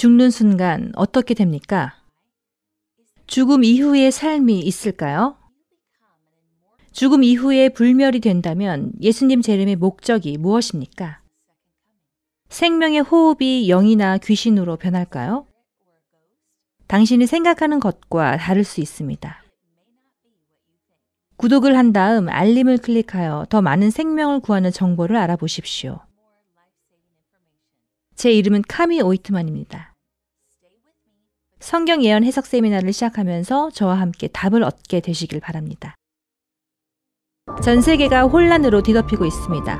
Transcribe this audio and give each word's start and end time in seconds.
죽는 0.00 0.30
순간 0.30 0.92
어떻게 0.96 1.34
됩니까? 1.34 1.94
죽음 3.26 3.64
이후의 3.64 4.10
삶이 4.10 4.60
있을까요? 4.60 5.36
죽음 6.90 7.22
이후에 7.22 7.68
불멸이 7.68 8.20
된다면 8.20 8.92
예수님 9.02 9.42
재림의 9.42 9.76
목적이 9.76 10.38
무엇입니까? 10.38 11.20
생명의 12.48 13.00
호흡이 13.00 13.68
영이나 13.68 14.16
귀신으로 14.16 14.76
변할까요? 14.78 15.46
당신이 16.86 17.26
생각하는 17.26 17.78
것과 17.78 18.38
다를 18.38 18.64
수 18.64 18.80
있습니다. 18.80 19.44
구독을 21.36 21.76
한 21.76 21.92
다음 21.92 22.30
알림을 22.30 22.78
클릭하여 22.78 23.48
더 23.50 23.60
많은 23.60 23.90
생명을 23.90 24.40
구하는 24.40 24.72
정보를 24.72 25.16
알아보십시오. 25.16 26.00
제 28.14 28.32
이름은 28.32 28.62
카미 28.66 29.02
오이트만입니다. 29.02 29.89
성경 31.60 32.02
예언 32.02 32.24
해석 32.24 32.46
세미나를 32.46 32.92
시작하면서 32.92 33.70
저와 33.72 34.00
함께 34.00 34.28
답을 34.28 34.62
얻게 34.62 35.00
되시길 35.00 35.40
바랍니다. 35.40 35.94
전 37.62 37.82
세계가 37.82 38.22
혼란으로 38.22 38.82
뒤덮이고 38.82 39.26
있습니다. 39.26 39.78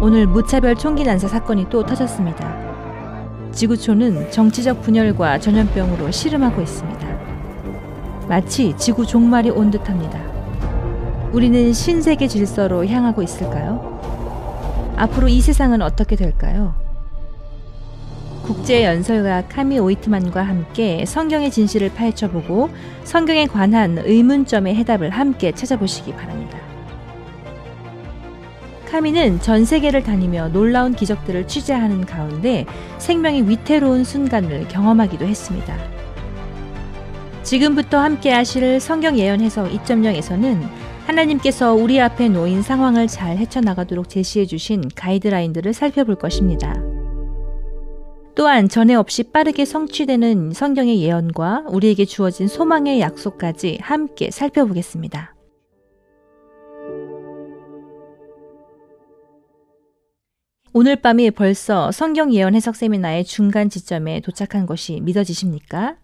오늘 0.00 0.28
무차별 0.28 0.76
총기 0.76 1.02
난사 1.02 1.26
사건이 1.26 1.68
또 1.70 1.84
터졌습니다. 1.84 3.50
지구촌은 3.50 4.30
정치적 4.30 4.82
분열과 4.82 5.40
전염병으로 5.40 6.12
씨름하고 6.12 6.62
있습니다. 6.62 8.26
마치 8.28 8.74
지구 8.76 9.04
종말이 9.04 9.50
온 9.50 9.72
듯합니다. 9.72 10.20
우리는 11.32 11.72
신세계 11.72 12.28
질서로 12.28 12.86
향하고 12.86 13.22
있을까요? 13.22 14.94
앞으로 14.96 15.26
이 15.26 15.40
세상은 15.40 15.82
어떻게 15.82 16.14
될까요? 16.14 16.81
국제 18.42 18.84
연설가 18.84 19.44
카미 19.48 19.78
오이트만과 19.78 20.42
함께 20.42 21.04
성경의 21.06 21.50
진실을 21.50 21.92
파헤쳐보고 21.94 22.70
성경에 23.04 23.46
관한 23.46 23.98
의문점의 23.98 24.74
해답을 24.74 25.10
함께 25.10 25.52
찾아보시기 25.52 26.12
바랍니다. 26.12 26.58
카미는 28.90 29.40
전 29.40 29.64
세계를 29.64 30.02
다니며 30.02 30.48
놀라운 30.48 30.94
기적들을 30.94 31.46
취재하는 31.46 32.04
가운데 32.04 32.66
생명의 32.98 33.48
위태로운 33.48 34.04
순간을 34.04 34.68
경험하기도 34.68 35.24
했습니다. 35.24 35.74
지금부터 37.42 37.98
함께 37.98 38.30
하실 38.30 38.80
성경 38.80 39.18
예언 39.18 39.40
해석 39.40 39.70
2.0에서는 39.70 40.62
하나님께서 41.06 41.72
우리 41.74 42.00
앞에 42.00 42.28
놓인 42.28 42.62
상황을 42.62 43.08
잘 43.08 43.38
헤쳐나가도록 43.38 44.08
제시해 44.08 44.46
주신 44.46 44.82
가이드라인들을 44.94 45.72
살펴볼 45.72 46.16
것입니다. 46.16 46.91
또한 48.34 48.68
전에 48.68 48.94
없이 48.94 49.24
빠르게 49.24 49.64
성취되는 49.64 50.52
성경의 50.52 51.02
예언과 51.02 51.66
우리에게 51.68 52.04
주어진 52.06 52.48
소망의 52.48 53.00
약속까지 53.00 53.78
함께 53.82 54.30
살펴보겠습니다. 54.30 55.34
오늘 60.74 60.96
밤이 60.96 61.32
벌써 61.32 61.92
성경 61.92 62.32
예언 62.32 62.54
해석 62.54 62.76
세미나의 62.76 63.24
중간 63.24 63.68
지점에 63.68 64.20
도착한 64.20 64.64
것이 64.64 65.00
믿어지십니까? 65.02 65.96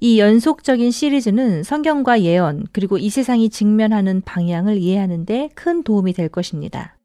이 0.00 0.20
연속적인 0.20 0.90
시리즈는 0.90 1.62
성경과 1.62 2.20
예언, 2.20 2.66
그리고 2.72 2.98
이 2.98 3.08
세상이 3.08 3.48
직면하는 3.48 4.20
방향을 4.20 4.76
이해하는데 4.76 5.48
큰 5.54 5.82
도움이 5.82 6.12
될 6.12 6.28
것입니다. 6.28 6.95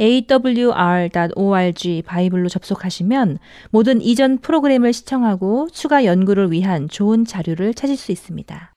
awr.org 0.00 2.02
바이블로 2.06 2.48
접속하시면 2.48 3.38
모든 3.70 4.00
이전 4.00 4.38
프로그램을 4.38 4.94
시청하고 4.94 5.68
추가 5.70 6.04
연구를 6.04 6.50
위한 6.50 6.88
좋은 6.88 7.26
자료를 7.26 7.74
찾을 7.74 7.96
수 7.96 8.10
있습니다. 8.10 8.74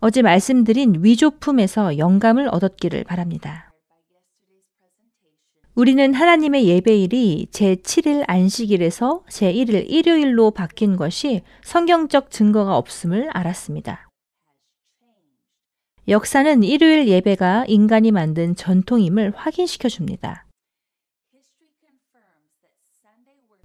어제 0.00 0.22
말씀드린 0.22 1.02
위조품에서 1.02 1.98
영감을 1.98 2.48
얻었기를 2.48 3.04
바랍니다. 3.04 3.72
우리는 5.74 6.12
하나님의 6.12 6.66
예배일이 6.66 7.48
제7일 7.52 8.24
안식일에서 8.26 9.22
제1일 9.28 9.88
일요일로 9.88 10.50
바뀐 10.50 10.96
것이 10.96 11.42
성경적 11.62 12.32
증거가 12.32 12.76
없음을 12.76 13.30
알았습니다. 13.30 14.07
역사는 16.08 16.62
일요일 16.62 17.06
예배가 17.06 17.66
인간이 17.68 18.12
만든 18.12 18.56
전통임을 18.56 19.34
확인시켜 19.36 19.90
줍니다. 19.90 20.46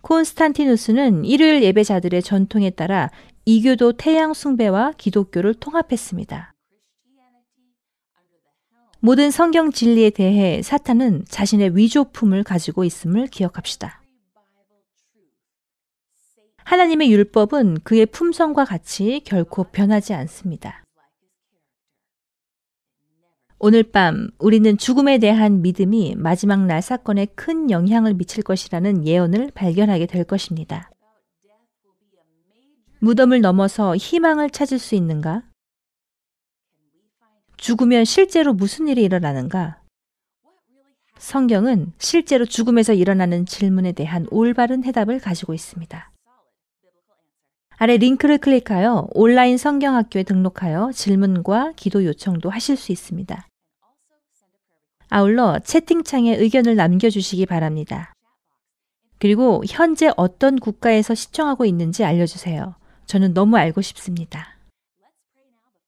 콘스탄티누스는 0.01 1.23
일요일 1.23 1.63
예배자들의 1.63 2.21
전통에 2.21 2.69
따라 2.71 3.09
이교도 3.45 3.93
태양 3.93 4.33
숭배와 4.33 4.91
기독교를 4.97 5.53
통합했습니다. 5.53 6.53
모든 8.99 9.31
성경 9.31 9.71
진리에 9.71 10.09
대해 10.09 10.61
사탄은 10.61 11.23
자신의 11.29 11.77
위조품을 11.77 12.43
가지고 12.43 12.83
있음을 12.83 13.27
기억합시다. 13.27 14.01
하나님의 16.65 17.09
율법은 17.09 17.79
그의 17.85 18.05
품성과 18.05 18.65
같이 18.65 19.21
결코 19.23 19.63
변하지 19.63 20.13
않습니다. 20.13 20.82
오늘 23.65 23.83
밤 23.83 24.27
우리는 24.39 24.77
죽음에 24.77 25.19
대한 25.19 25.61
믿음이 25.61 26.15
마지막 26.17 26.65
날 26.65 26.81
사건에 26.81 27.25
큰 27.27 27.71
영향을 27.71 28.13
미칠 28.13 28.43
것이라는 28.43 29.07
예언을 29.07 29.51
발견하게 29.55 30.05
될 30.05 30.25
것입니다. 30.25 30.91
무덤을 32.99 33.39
넘어서 33.39 33.95
희망을 33.95 34.49
찾을 34.49 34.79
수 34.79 34.95
있는가? 34.95 35.43
죽으면 37.55 38.03
실제로 38.03 38.53
무슨 38.53 38.89
일이 38.89 39.01
일어나는가? 39.01 39.81
성경은 41.17 41.93
실제로 41.99 42.43
죽음에서 42.43 42.91
일어나는 42.91 43.45
질문에 43.45 43.93
대한 43.93 44.27
올바른 44.29 44.83
해답을 44.83 45.19
가지고 45.19 45.53
있습니다. 45.53 46.11
아래 47.77 47.95
링크를 47.95 48.39
클릭하여 48.39 49.07
온라인 49.13 49.57
성경학교에 49.57 50.23
등록하여 50.23 50.91
질문과 50.93 51.71
기도 51.77 52.03
요청도 52.03 52.49
하실 52.49 52.75
수 52.75 52.91
있습니다. 52.91 53.47
아울러 55.13 55.59
채팅창에 55.59 56.37
의견을 56.37 56.75
남겨주시기 56.75 57.45
바랍니다. 57.45 58.15
그리고 59.19 59.61
현재 59.69 60.11
어떤 60.17 60.57
국가에서 60.57 61.13
시청하고 61.13 61.65
있는지 61.65 62.03
알려주세요. 62.03 62.73
저는 63.05 63.35
너무 63.35 63.57
알고 63.57 63.83
싶습니다. 63.83 64.57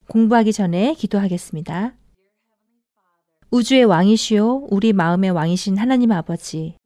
공부하기 0.09 0.53
전에 0.53 0.93
기도하겠습니다. 0.93 1.95
우주의 3.49 3.83
왕이시오, 3.83 4.67
우리 4.69 4.93
마음의 4.93 5.31
왕이신 5.31 5.79
하나님 5.79 6.11
아버지. 6.11 6.77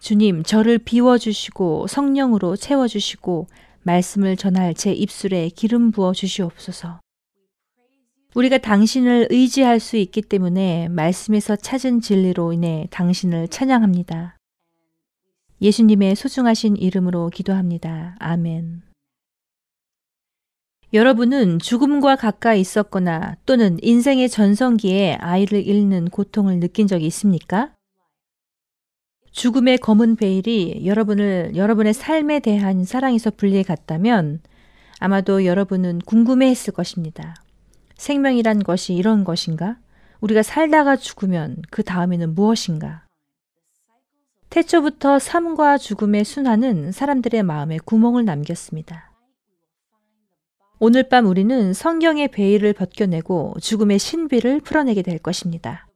주님, 0.00 0.42
저를 0.42 0.76
비워주시고 0.76 1.86
성령으로 1.86 2.56
채워주시고 2.56 3.46
말씀을 3.84 4.36
전할 4.36 4.74
제 4.74 4.92
입술에 4.92 5.48
기름 5.48 5.92
부어 5.92 6.12
주시옵소서. 6.12 7.00
우리가 8.38 8.58
당신을 8.58 9.26
의지할 9.30 9.80
수 9.80 9.96
있기 9.96 10.22
때문에 10.22 10.86
말씀에서 10.90 11.56
찾은 11.56 12.00
진리로 12.00 12.52
인해 12.52 12.86
당신을 12.92 13.48
찬양합니다. 13.48 14.36
예수님의 15.60 16.14
소중하신 16.14 16.76
이름으로 16.76 17.30
기도합니다. 17.30 18.14
아멘. 18.20 18.82
여러분은 20.92 21.58
죽음과 21.58 22.14
가까이 22.14 22.60
있었거나 22.60 23.34
또는 23.44 23.76
인생의 23.82 24.28
전성기에 24.28 25.14
아이를 25.16 25.66
잃는 25.66 26.08
고통을 26.08 26.60
느낀 26.60 26.86
적이 26.86 27.06
있습니까? 27.06 27.74
죽음의 29.32 29.78
검은 29.78 30.14
베일이 30.14 30.82
여러분을 30.86 31.56
여러분의 31.56 31.92
삶에 31.92 32.38
대한 32.38 32.84
사랑에서 32.84 33.32
분리해 33.32 33.64
갔다면 33.64 34.42
아마도 35.00 35.44
여러분은 35.44 35.98
궁금해 36.06 36.46
했을 36.46 36.72
것입니다. 36.72 37.34
생명이란 37.98 38.62
것이 38.62 38.94
이런 38.94 39.24
것인가? 39.24 39.76
우리가 40.20 40.42
살다가 40.42 40.96
죽으면 40.96 41.56
그 41.70 41.82
다음에는 41.82 42.34
무엇인가? 42.34 43.04
태초부터 44.50 45.18
삶과 45.18 45.76
죽음의 45.76 46.24
순환은 46.24 46.92
사람들의 46.92 47.42
마음에 47.42 47.76
구멍을 47.84 48.24
남겼습니다. 48.24 49.12
오늘 50.78 51.08
밤 51.08 51.26
우리는 51.26 51.74
성경의 51.74 52.28
베일을 52.28 52.72
벗겨내고 52.72 53.56
죽음의 53.60 53.98
신비를 53.98 54.60
풀어내게 54.60 55.02
될 55.02 55.18
것입니다. 55.18 55.88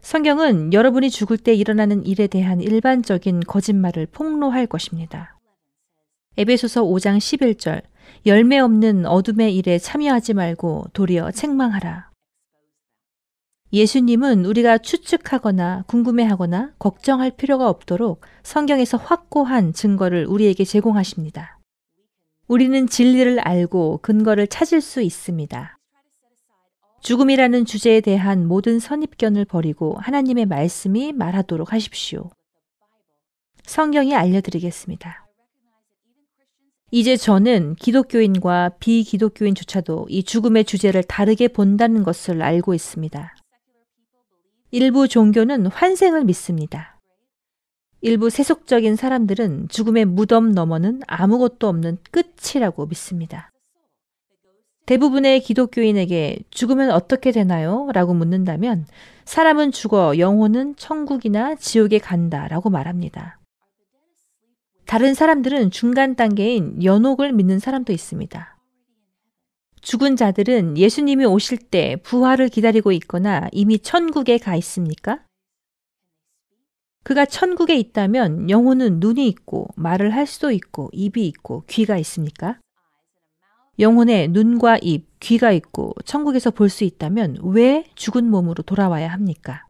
성경은 0.00 0.72
여러분이 0.72 1.10
죽을 1.10 1.38
때 1.38 1.54
일어나는 1.54 2.04
일에 2.04 2.26
대한 2.26 2.60
일반적인 2.60 3.40
거짓말을 3.40 4.06
폭로할 4.06 4.66
것입니다. 4.66 5.38
에베소서 6.36 6.82
5장 6.84 7.18
11절 7.18 7.82
열매 8.26 8.58
없는 8.58 9.04
어둠의 9.04 9.54
일에 9.54 9.78
참여하지 9.78 10.32
말고 10.32 10.86
도리어 10.94 11.30
책망하라. 11.30 12.10
예수님은 13.70 14.46
우리가 14.46 14.78
추측하거나 14.78 15.84
궁금해하거나 15.88 16.72
걱정할 16.78 17.32
필요가 17.32 17.68
없도록 17.68 18.22
성경에서 18.42 18.96
확고한 18.96 19.74
증거를 19.74 20.26
우리에게 20.26 20.64
제공하십니다. 20.64 21.58
우리는 22.46 22.86
진리를 22.86 23.40
알고 23.40 23.98
근거를 24.00 24.46
찾을 24.46 24.80
수 24.80 25.02
있습니다. 25.02 25.76
죽음이라는 27.02 27.66
주제에 27.66 28.00
대한 28.00 28.46
모든 28.46 28.78
선입견을 28.78 29.44
버리고 29.44 29.96
하나님의 29.98 30.46
말씀이 30.46 31.12
말하도록 31.12 31.74
하십시오. 31.74 32.30
성경이 33.64 34.14
알려드리겠습니다. 34.14 35.23
이제 36.96 37.16
저는 37.16 37.74
기독교인과 37.74 38.76
비기독교인조차도 38.78 40.06
이 40.08 40.22
죽음의 40.22 40.64
주제를 40.64 41.02
다르게 41.02 41.48
본다는 41.48 42.04
것을 42.04 42.40
알고 42.40 42.72
있습니다. 42.72 43.34
일부 44.70 45.08
종교는 45.08 45.66
환생을 45.66 46.22
믿습니다. 46.22 47.00
일부 48.00 48.30
세속적인 48.30 48.94
사람들은 48.94 49.70
죽음의 49.70 50.04
무덤 50.04 50.52
너머는 50.52 51.00
아무것도 51.08 51.66
없는 51.66 51.98
끝이라고 52.12 52.86
믿습니다. 52.86 53.50
대부분의 54.86 55.40
기독교인에게 55.40 56.44
죽으면 56.50 56.92
어떻게 56.92 57.32
되나요? 57.32 57.88
라고 57.92 58.14
묻는다면 58.14 58.86
사람은 59.24 59.72
죽어 59.72 60.16
영혼은 60.16 60.76
천국이나 60.76 61.56
지옥에 61.56 61.98
간다 61.98 62.46
라고 62.46 62.70
말합니다. 62.70 63.40
다른 64.86 65.14
사람들은 65.14 65.70
중간 65.70 66.14
단계인 66.14 66.82
연옥을 66.82 67.32
믿는 67.32 67.58
사람도 67.58 67.92
있습니다. 67.92 68.56
죽은 69.80 70.16
자들은 70.16 70.78
예수님이 70.78 71.24
오실 71.26 71.58
때 71.58 71.96
부활을 71.96 72.48
기다리고 72.48 72.92
있거나 72.92 73.48
이미 73.52 73.78
천국에 73.78 74.38
가 74.38 74.56
있습니까? 74.56 75.22
그가 77.02 77.26
천국에 77.26 77.76
있다면 77.76 78.48
영혼은 78.48 78.98
눈이 78.98 79.28
있고 79.28 79.68
말을 79.76 80.14
할 80.14 80.26
수도 80.26 80.50
있고 80.50 80.88
입이 80.92 81.26
있고 81.26 81.64
귀가 81.66 81.98
있습니까? 81.98 82.58
영혼에 83.78 84.28
눈과 84.28 84.78
입, 84.78 85.18
귀가 85.20 85.52
있고 85.52 85.94
천국에서 86.04 86.50
볼 86.50 86.70
수 86.70 86.84
있다면 86.84 87.38
왜 87.42 87.84
죽은 87.94 88.30
몸으로 88.30 88.62
돌아와야 88.62 89.12
합니까? 89.12 89.66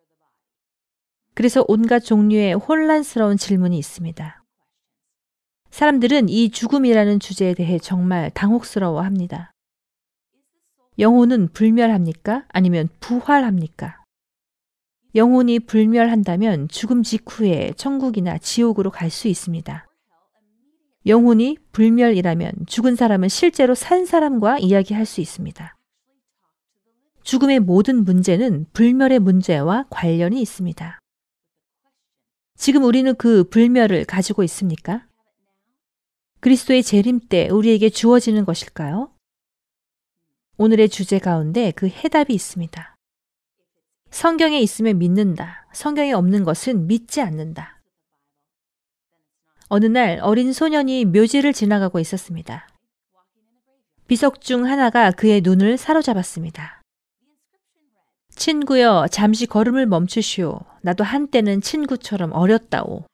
그래서 1.35 1.65
온갖 1.67 2.01
종류의 2.01 2.55
혼란스러운 2.55 3.37
질문이 3.37 3.77
있습니다. 3.79 4.44
사람들은 5.75 6.29
이 6.29 6.51
죽음이라는 6.51 7.19
주제에 7.19 7.53
대해 7.53 7.81
정말 7.81 8.31
당혹스러워 8.31 9.01
합니다. 9.01 9.51
영혼은 11.01 11.49
불멸합니까? 11.49 12.45
아니면 12.51 12.89
부활합니까? 13.01 14.01
영혼이 15.17 15.59
불멸한다면 15.59 16.69
죽음 16.69 17.03
직후에 17.03 17.73
천국이나 17.77 18.39
지옥으로 18.39 18.93
갈 18.93 19.11
수 19.11 19.27
있습니다. 19.27 19.85
영혼이 21.07 21.59
불멸이라면 21.73 22.53
죽은 22.69 22.95
사람은 22.95 23.29
실제로 23.29 23.75
산 23.75 24.07
사람과 24.07 24.61
이야기할 24.61 25.05
수 25.05 25.21
있습니다. 25.21 25.77
죽음의 27.25 27.59
모든 27.59 28.05
문제는 28.05 28.67
불멸의 28.75 29.19
문제와 29.19 29.87
관련이 29.91 30.41
있습니다. 30.41 31.01
지금 32.57 32.85
우리는 32.85 33.13
그 33.17 33.43
불멸을 33.51 34.05
가지고 34.05 34.45
있습니까? 34.45 35.05
그리스도의 36.45 36.83
재림 36.83 37.21
때 37.31 37.49
우리에게 37.49 37.89
주어지는 37.89 38.45
것일까요? 38.45 39.11
오늘의 40.59 40.91
주제 40.91 41.19
가운데 41.19 41.71
그 41.71 41.89
해답이 41.89 42.35
있습니다. 42.35 42.97
성경에 44.11 44.61
있으면 44.61 44.99
믿는다. 44.99 45.67
성경에 45.73 46.13
없는 46.13 46.45
것은 46.45 46.87
믿지 46.87 47.23
않는다. 47.23 47.81
어느 49.69 49.87
날 49.87 50.19
어린 50.21 50.53
소년이 50.53 51.07
묘지를 51.07 51.55
지나가고 51.55 51.99
있었습니다. 51.99 52.69
비석 54.07 54.43
중 54.43 54.67
하나가 54.67 55.13
그의 55.13 55.41
눈을 55.41 55.79
사로잡았습니다. 55.79 56.83
친구여, 58.37 59.07
잠시 59.11 59.47
걸음을 59.47 59.87
멈추시오. 59.87 60.61
나도 60.83 61.05
한때는 61.05 61.63
친구처럼 61.63 62.33
어렸다오. 62.33 63.07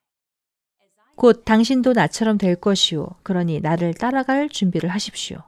곧 1.21 1.45
당신도 1.45 1.93
나처럼 1.93 2.39
될 2.39 2.57
것이오. 2.57 3.07
그러니 3.23 3.61
나를 3.61 3.93
따라갈 3.93 4.49
준비를 4.49 4.89
하십시오. 4.89 5.43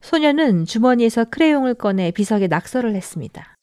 소년은 0.00 0.64
주머니에서 0.64 1.26
크레용을 1.26 1.74
꺼내 1.74 2.10
비석에 2.10 2.46
낙서를 2.46 2.94
했습니다. 2.94 3.54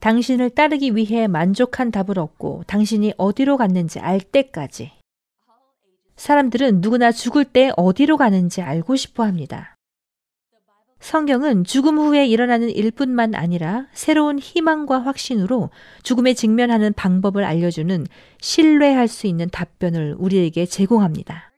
당신을 0.00 0.48
따르기 0.48 0.96
위해 0.96 1.26
만족한 1.26 1.90
답을 1.90 2.18
얻고 2.18 2.64
당신이 2.66 3.12
어디로 3.18 3.58
갔는지 3.58 4.00
알 4.00 4.20
때까지. 4.20 4.92
사람들은 6.16 6.80
누구나 6.80 7.12
죽을 7.12 7.44
때 7.44 7.70
어디로 7.76 8.16
가는지 8.16 8.62
알고 8.62 8.96
싶어 8.96 9.24
합니다. 9.24 9.71
성경은 11.02 11.64
죽음 11.64 11.98
후에 11.98 12.26
일어나는 12.28 12.70
일뿐만 12.70 13.34
아니라 13.34 13.88
새로운 13.92 14.38
희망과 14.38 15.00
확신으로 15.00 15.70
죽음에 16.04 16.32
직면하는 16.32 16.92
방법을 16.92 17.42
알려주는 17.42 18.06
신뢰할 18.40 19.08
수 19.08 19.26
있는 19.26 19.50
답변을 19.50 20.14
우리에게 20.16 20.64
제공합니다. 20.64 21.50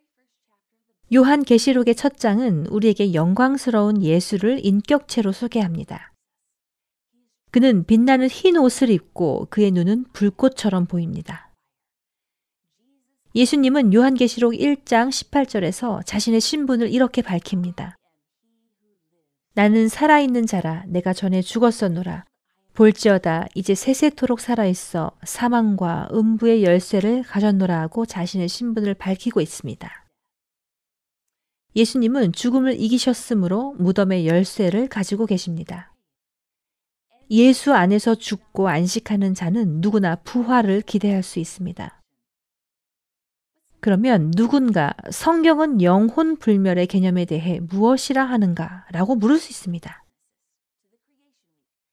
요한 1.15 1.45
계시록의 1.45 1.95
첫 1.95 2.17
장은 2.17 2.69
우리에게 2.69 3.13
영광스러운 3.13 4.03
예수를 4.03 4.65
인격체로 4.65 5.31
소개합니다. 5.33 6.15
그는 7.51 7.85
빛나는 7.85 8.29
흰 8.29 8.57
옷을 8.57 8.89
입고 8.89 9.49
그의 9.51 9.73
눈은 9.73 10.07
불꽃처럼 10.15 10.87
보입니다. 10.87 11.53
예수님은 13.35 13.93
요한계시록 13.93 14.55
1장 14.55 15.11
18절에서 15.11 16.01
자신의 16.07 16.41
신분을 16.41 16.91
이렇게 16.91 17.21
밝힙니다. 17.21 17.99
나는 19.55 19.89
살아있는 19.89 20.47
자라 20.47 20.85
내가 20.89 21.13
전에 21.13 21.41
죽었었노라. 21.41 22.25
볼지어다 22.75 23.47
이제 23.55 23.77
세세토록 23.77 24.41
살아있어 24.41 25.13
사망과 25.23 26.09
음부의 26.13 26.65
열쇠를 26.65 27.23
가졌노라 27.23 27.81
하고 27.81 28.05
자신의 28.05 28.49
신분을 28.49 28.95
밝히고 28.95 29.41
있습니다. 29.41 29.89
예수님은 31.77 32.33
죽음을 32.33 32.81
이기셨으므로 32.81 33.75
무덤의 33.79 34.27
열쇠를 34.27 34.89
가지고 34.89 35.27
계십니다. 35.27 35.95
예수 37.31 37.73
안에서 37.73 38.17
죽고 38.17 38.69
안식하는 38.69 39.35
자는 39.35 39.81
누구나 39.81 40.17
부활을 40.17 40.83
기대할 40.83 41.23
수 41.23 41.39
있습니다. 41.39 42.04
그러면 43.85 44.31
누군가 44.31 44.95
성경은 45.11 45.83
영혼 45.83 46.39
불멸의 46.39 46.87
개념에 46.87 47.27
대해 47.27 47.61
무엇이라 47.61 48.25
하는가 48.25 48.87
라고 48.93 49.15
물을 49.15 49.37
수 49.37 49.51
있습니다. 49.51 50.03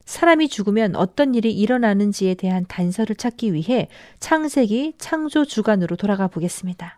사람이 0.05 0.47
죽으면 0.47 0.95
어떤 0.95 1.35
일이 1.35 1.51
일어나는지에 1.51 2.35
대한 2.35 2.65
단서를 2.65 3.17
찾기 3.17 3.51
위해 3.53 3.89
창세기 4.21 4.93
창조 4.99 5.43
주간으로 5.43 5.97
돌아가 5.97 6.29
보겠습니다. 6.29 6.97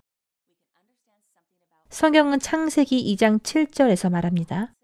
성경은 1.89 2.37
창세기 2.37 3.15
2장 3.15 3.41
7절에서 3.41 4.11
말합니다. 4.11 4.75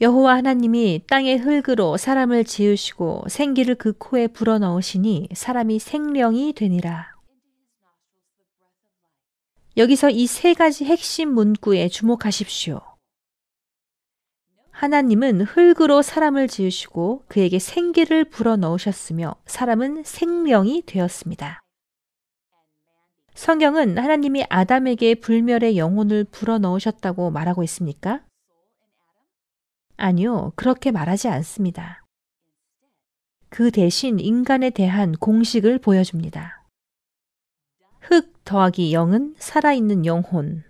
여호와 0.00 0.36
하나님이 0.36 1.02
땅의 1.06 1.40
흙으로 1.40 1.98
사람을 1.98 2.44
지으시고 2.44 3.24
생기를 3.28 3.74
그 3.74 3.92
코에 3.98 4.28
불어넣으시니 4.28 5.28
사람이 5.34 5.78
생령이 5.78 6.54
되니라. 6.54 7.13
여기서 9.76 10.10
이 10.10 10.26
세 10.26 10.54
가지 10.54 10.84
핵심 10.84 11.34
문구에 11.34 11.88
주목하십시오. 11.88 12.80
하나님은 14.70 15.42
흙으로 15.42 16.02
사람을 16.02 16.48
지으시고 16.48 17.24
그에게 17.28 17.58
생기를 17.58 18.24
불어 18.24 18.56
넣으셨으며 18.56 19.34
사람은 19.46 20.04
생명이 20.04 20.82
되었습니다. 20.86 21.60
성경은 23.34 23.98
하나님이 23.98 24.44
아담에게 24.48 25.16
불멸의 25.16 25.76
영혼을 25.76 26.24
불어 26.24 26.58
넣으셨다고 26.58 27.30
말하고 27.30 27.64
있습니까? 27.64 28.24
아니요, 29.96 30.52
그렇게 30.54 30.92
말하지 30.92 31.28
않습니다. 31.28 32.04
그 33.48 33.70
대신 33.70 34.20
인간에 34.20 34.70
대한 34.70 35.12
공식을 35.12 35.78
보여줍니다. 35.78 36.63
흙 38.44 38.46
더하기 38.46 38.92
영은 38.92 39.34
살아있는 39.38 40.04
영혼 40.04 40.62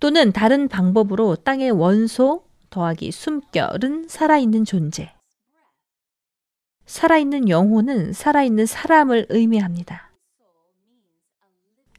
또는 0.00 0.32
다른 0.32 0.68
방법으로 0.68 1.36
땅의 1.36 1.72
원소 1.72 2.44
더하기 2.70 3.12
숨결은 3.12 4.08
살아있는 4.08 4.64
존재. 4.64 5.12
살아있는 6.86 7.48
영혼은 7.48 8.12
살아있는 8.14 8.66
사람을 8.66 9.26
의미합니다. 9.28 10.10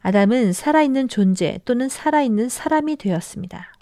아담은 0.01 0.53
살아있는 0.53 1.07
존재 1.09 1.59
또는 1.65 1.89
살아있는 1.89 2.49
사람이 2.49 2.95
되었습니다. 2.95 3.73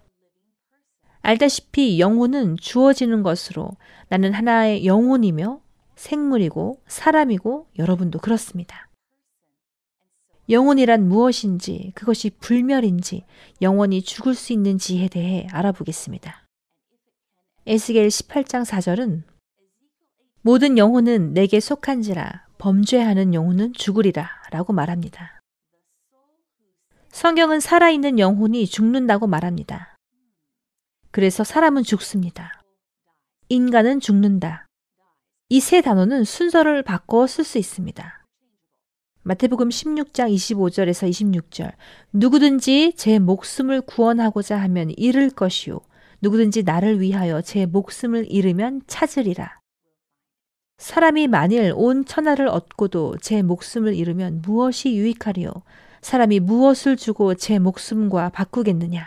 알다시피 1.22 2.00
영혼은 2.00 2.58
주어지는 2.58 3.24
것으로 3.24 3.72
나는 4.10 4.34
하나의 4.34 4.86
영혼이며 4.86 5.62
생물이고 5.96 6.82
사람이고 6.88 7.68
여러분도 7.78 8.20
그렇습니다. 8.20 8.87
영혼이란 10.50 11.08
무엇인지, 11.08 11.92
그것이 11.96 12.30
불멸인지, 12.40 13.26
영원히 13.62 14.02
죽을 14.02 14.34
수 14.34 14.54
있는지에 14.54 15.10
대해 15.10 15.48
알아보겠습니다. 15.52 16.46
에스겔 17.66 18.08
18장 18.08 18.66
4절은 18.66 19.24
모든 20.42 20.78
영혼은 20.78 21.34
내게 21.34 21.60
속한지라 21.60 22.48
범죄하는 22.58 23.34
영혼은 23.34 23.74
죽으리라 23.74 24.30
라고 24.52 24.72
말합니다. 24.72 25.42
성경은 27.10 27.60
살아있는 27.60 28.20
영혼이 28.20 28.68
죽는다고 28.68 29.28
말합니다. 29.28 29.98
그래서 31.12 31.44
사람은 31.44 31.84
죽습니다. 31.84 32.62
인간은 33.50 34.00
죽는다. 34.00 34.68
이 35.50 35.60
세 35.60 35.82
단어는 35.82 36.26
순서를 36.26 36.84
바꿔 36.84 37.26
쓸 37.26 37.44
수 37.44 37.58
있습니다. 37.58 38.17
마태복음 39.28 39.68
16장 39.68 40.34
25절에서 40.34 41.10
26절 41.10 41.74
누구든지 42.14 42.94
제 42.96 43.20
목숨을 43.20 43.82
구원하고자 43.82 44.56
하면 44.56 44.90
잃을 44.96 45.32
것이요 45.32 45.82
누구든지 46.22 46.64
나를 46.64 47.02
위하여 47.02 47.42
제 47.42 47.66
목숨을 47.66 48.32
잃으면 48.32 48.84
찾으리라. 48.88 49.60
사람이 50.78 51.28
만일 51.28 51.74
온 51.76 52.06
천하를 52.06 52.48
얻고도 52.48 53.18
제 53.20 53.42
목숨을 53.42 53.96
잃으면 53.96 54.42
무엇이 54.44 54.96
유익하리요? 54.96 55.52
사람이 56.02 56.40
무엇을 56.40 56.96
주고 56.96 57.36
제 57.36 57.60
목숨과 57.60 58.30
바꾸겠느냐? 58.30 59.06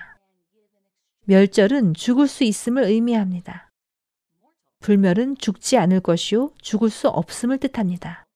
멸절은 1.24 1.94
죽을 1.94 2.28
수 2.28 2.44
있음을 2.44 2.82
의미합니다. 2.82 3.70
불멸은 4.80 5.38
죽지 5.38 5.78
않을 5.78 6.00
것이요 6.00 6.50
죽을 6.60 6.90
수 6.90 7.08
없음을 7.08 7.56
뜻합니다. 7.56 8.26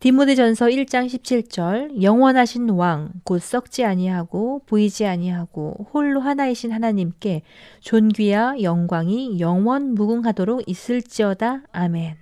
디모데전서 0.00 0.66
1장 0.66 1.06
17절 1.06 2.02
영원하신 2.02 2.70
왕 2.70 3.10
곧 3.24 3.42
썩지 3.42 3.84
아니하고 3.84 4.62
보이지 4.66 5.04
아니하고 5.06 5.88
홀로 5.92 6.20
하나이신 6.20 6.70
하나님께 6.70 7.42
존귀와 7.80 8.62
영광이 8.62 9.40
영원 9.40 9.94
무궁하도록 9.94 10.62
있을지어다 10.68 11.64
아멘. 11.72 12.16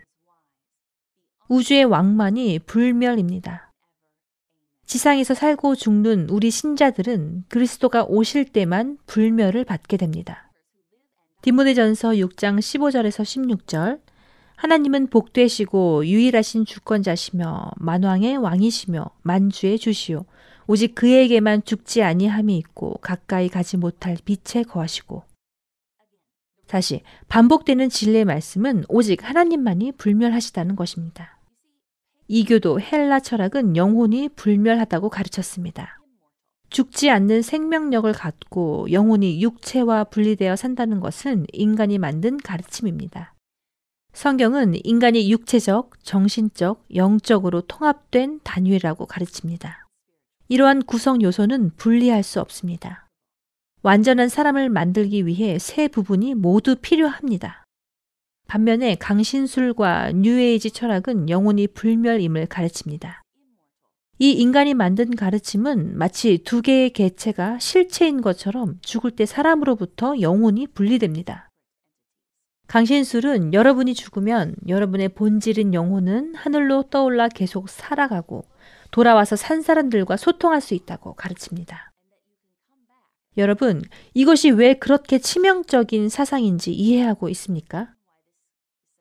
우주의 1.50 1.84
왕만이 1.84 2.60
불멸입니다. 2.60 3.70
지상에서 4.86 5.34
살고 5.34 5.74
죽는 5.74 6.30
우리 6.30 6.50
신자들은 6.50 7.44
그리스도가 7.48 8.04
오실 8.04 8.46
때만 8.46 8.96
불멸을 9.06 9.64
받게 9.64 9.98
됩니다. 9.98 10.50
디모데전서 11.42 12.12
6장 12.12 12.58
15절에서 12.58 13.22
16절 13.22 14.00
하나님은 14.56 15.08
복되시고 15.08 16.06
유일하신 16.06 16.64
주권자시며 16.64 17.72
만왕의 17.76 18.38
왕이시며 18.38 19.10
만주의 19.22 19.78
주시오. 19.78 20.24
오직 20.66 20.94
그에게만 20.94 21.64
죽지 21.64 22.02
아니함이 22.02 22.56
있고 22.58 22.94
가까이 23.00 23.48
가지 23.48 23.76
못할 23.76 24.16
빛에 24.24 24.62
거하시고. 24.62 25.22
다시 26.66 27.02
반복되는 27.28 27.88
진리의 27.88 28.24
말씀은 28.24 28.84
오직 28.88 29.28
하나님만이 29.28 29.92
불멸하시다는 29.92 30.74
것입니다. 30.74 31.38
이교도 32.26 32.80
헬라 32.80 33.20
철학은 33.20 33.76
영혼이 33.76 34.30
불멸하다고 34.30 35.10
가르쳤습니다. 35.10 36.00
죽지 36.70 37.10
않는 37.10 37.42
생명력을 37.42 38.12
갖고 38.12 38.90
영혼이 38.90 39.40
육체와 39.42 40.04
분리되어 40.04 40.56
산다는 40.56 40.98
것은 40.98 41.46
인간이 41.52 41.98
만든 41.98 42.36
가르침입니다. 42.38 43.35
성경은 44.16 44.76
인간이 44.82 45.30
육체적, 45.30 46.02
정신적, 46.02 46.86
영적으로 46.94 47.60
통합된 47.60 48.40
단위라고 48.44 49.04
가르칩니다. 49.04 49.86
이러한 50.48 50.84
구성 50.84 51.20
요소는 51.20 51.72
분리할 51.76 52.22
수 52.22 52.40
없습니다. 52.40 53.10
완전한 53.82 54.30
사람을 54.30 54.70
만들기 54.70 55.26
위해 55.26 55.58
세 55.58 55.86
부분이 55.86 56.34
모두 56.34 56.76
필요합니다. 56.76 57.66
반면에 58.48 58.94
강신술과 58.94 60.12
뉴에이지 60.12 60.70
철학은 60.70 61.28
영혼이 61.28 61.66
불멸임을 61.66 62.46
가르칩니다. 62.46 63.20
이 64.18 64.32
인간이 64.32 64.72
만든 64.72 65.14
가르침은 65.14 65.98
마치 65.98 66.38
두 66.38 66.62
개의 66.62 66.88
개체가 66.88 67.58
실체인 67.58 68.22
것처럼 68.22 68.78
죽을 68.80 69.10
때 69.10 69.26
사람으로부터 69.26 70.22
영혼이 70.22 70.68
분리됩니다. 70.68 71.45
강신술은 72.66 73.54
여러분이 73.54 73.94
죽으면 73.94 74.56
여러분의 74.66 75.10
본질인 75.10 75.72
영혼은 75.72 76.34
하늘로 76.34 76.84
떠올라 76.84 77.28
계속 77.28 77.68
살아가고 77.68 78.44
돌아와서 78.90 79.36
산 79.36 79.62
사람들과 79.62 80.16
소통할 80.16 80.60
수 80.60 80.74
있다고 80.74 81.14
가르칩니다. 81.14 81.92
여러분, 83.36 83.82
이것이 84.14 84.50
왜 84.50 84.74
그렇게 84.74 85.18
치명적인 85.18 86.08
사상인지 86.08 86.72
이해하고 86.72 87.28
있습니까? 87.30 87.92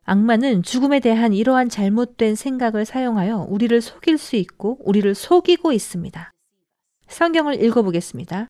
악마는 0.04 0.62
죽음에 0.62 1.00
대한 1.00 1.34
이러한 1.34 1.70
잘못된 1.70 2.36
생각을 2.36 2.86
사용하여 2.86 3.48
우리를 3.50 3.80
속일 3.82 4.18
수 4.18 4.36
있고 4.36 4.78
우리를 4.84 5.16
속이고 5.16 5.72
있습니다. 5.72 6.32
성경을 7.08 7.64
읽어보겠습니다. 7.64 8.48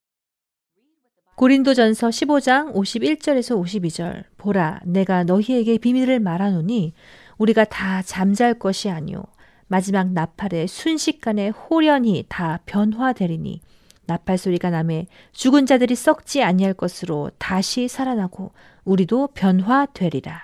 고린도전서 1.35 2.07
15장 2.09 2.73
51절에서 2.73 3.61
52절 3.61 4.23
보라 4.37 4.79
내가 4.85 5.25
너희에게 5.25 5.77
비밀을 5.77 6.21
말하노니 6.21 6.93
우리가 7.37 7.65
다 7.65 8.01
잠잘 8.01 8.53
것이 8.57 8.89
아니오 8.89 9.25
마지막 9.67 10.13
나팔에 10.13 10.67
순식간에 10.67 11.49
호련히 11.49 12.25
다 12.29 12.61
변화되리니 12.65 13.59
나팔 14.05 14.37
소리가 14.37 14.69
남에 14.69 15.07
죽은 15.33 15.65
자들이 15.65 15.95
썩지 15.95 16.41
아니할 16.41 16.73
것으로 16.73 17.31
다시 17.37 17.87
살아나고 17.87 18.51
우리도 18.83 19.29
변화되리라. 19.33 20.41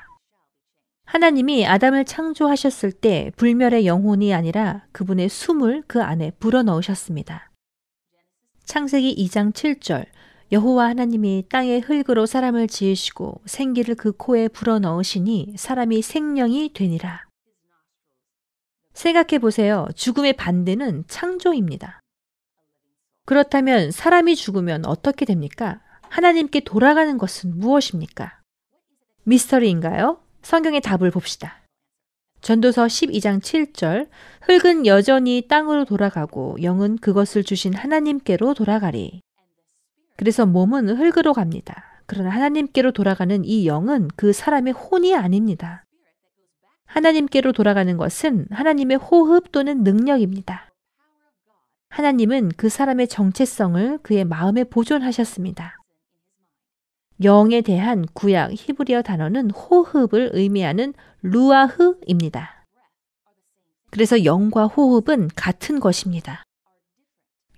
하나님이 1.06 1.68
아담을 1.68 2.04
창조하셨을 2.04 2.92
때 2.92 3.32
불멸의 3.38 3.86
영혼이 3.86 4.34
아니라 4.34 4.86
그분의 4.92 5.30
숨을 5.30 5.84
그 5.86 6.02
안에 6.02 6.32
불어넣으셨습니다. 6.40 7.52
창세기 8.64 9.16
2장 9.26 9.54
7절 9.54 10.06
여호와 10.52 10.90
하나님이 10.90 11.46
땅의 11.50 11.80
흙으로 11.80 12.26
사람을 12.26 12.68
지으시고 12.68 13.42
생기를 13.46 13.96
그 13.96 14.12
코에 14.12 14.50
불어 14.50 14.80
넣으시니 14.80 15.54
사람이 15.58 16.02
생명이 16.02 16.74
되니라. 16.74 17.26
생각해 18.94 19.40
보세요. 19.40 19.88
죽음의 19.96 20.34
반대는 20.34 21.06
창조입니다. 21.08 22.02
그렇다면 23.26 23.92
사람이 23.92 24.36
죽으면 24.36 24.86
어떻게 24.86 25.24
됩니까? 25.24 25.80
하나님께 26.10 26.62
돌아가는 26.62 27.18
것은 27.18 27.58
무엇입니까? 27.58 28.42
미스터리인가요? 29.24 30.22
성경의 30.42 30.82
답을 30.82 31.12
봅시다. 31.12 31.62
전도서 32.42 32.88
12장 32.88 33.40
7절 33.40 34.10
흙은 34.42 34.86
여전히 34.86 35.48
땅으로 35.48 35.86
돌아가고 35.86 36.58
영은 36.62 36.98
그것을 36.98 37.46
주신 37.46 37.74
하나님께로 37.74 38.54
돌아가리. 38.54 39.22
그래서 40.22 40.46
몸은 40.46 40.88
흙으로 40.88 41.34
갑니다. 41.34 41.84
그러나 42.06 42.30
하나님께로 42.30 42.92
돌아가는 42.92 43.44
이 43.44 43.66
영은 43.66 44.08
그 44.16 44.34
사람의 44.34 44.72
혼이 44.72 45.16
아닙니다. 45.16 45.84
하나님께로 46.86 47.54
돌아가는 47.54 47.98
것은 47.98 48.46
하나님의 48.52 48.98
호흡 48.98 49.52
또는 49.52 49.82
능력입니다. 49.82 50.70
하나님은 51.90 52.52
그 52.56 52.70
사람의 52.70 53.08
정체성을 53.08 53.98
그의 54.04 54.24
마음에 54.26 54.64
보존하셨습니다. 54.64 55.78
영에 57.24 57.62
대한 57.62 58.06
구약 58.14 58.52
히브리어 58.54 59.02
단어는 59.02 59.50
호흡을 59.50 60.30
의미하는 60.34 60.94
루아흐입니다. 61.24 62.68
그래서 63.90 64.24
영과 64.24 64.68
호흡은 64.68 65.30
같은 65.36 65.80
것입니다. 65.80 66.44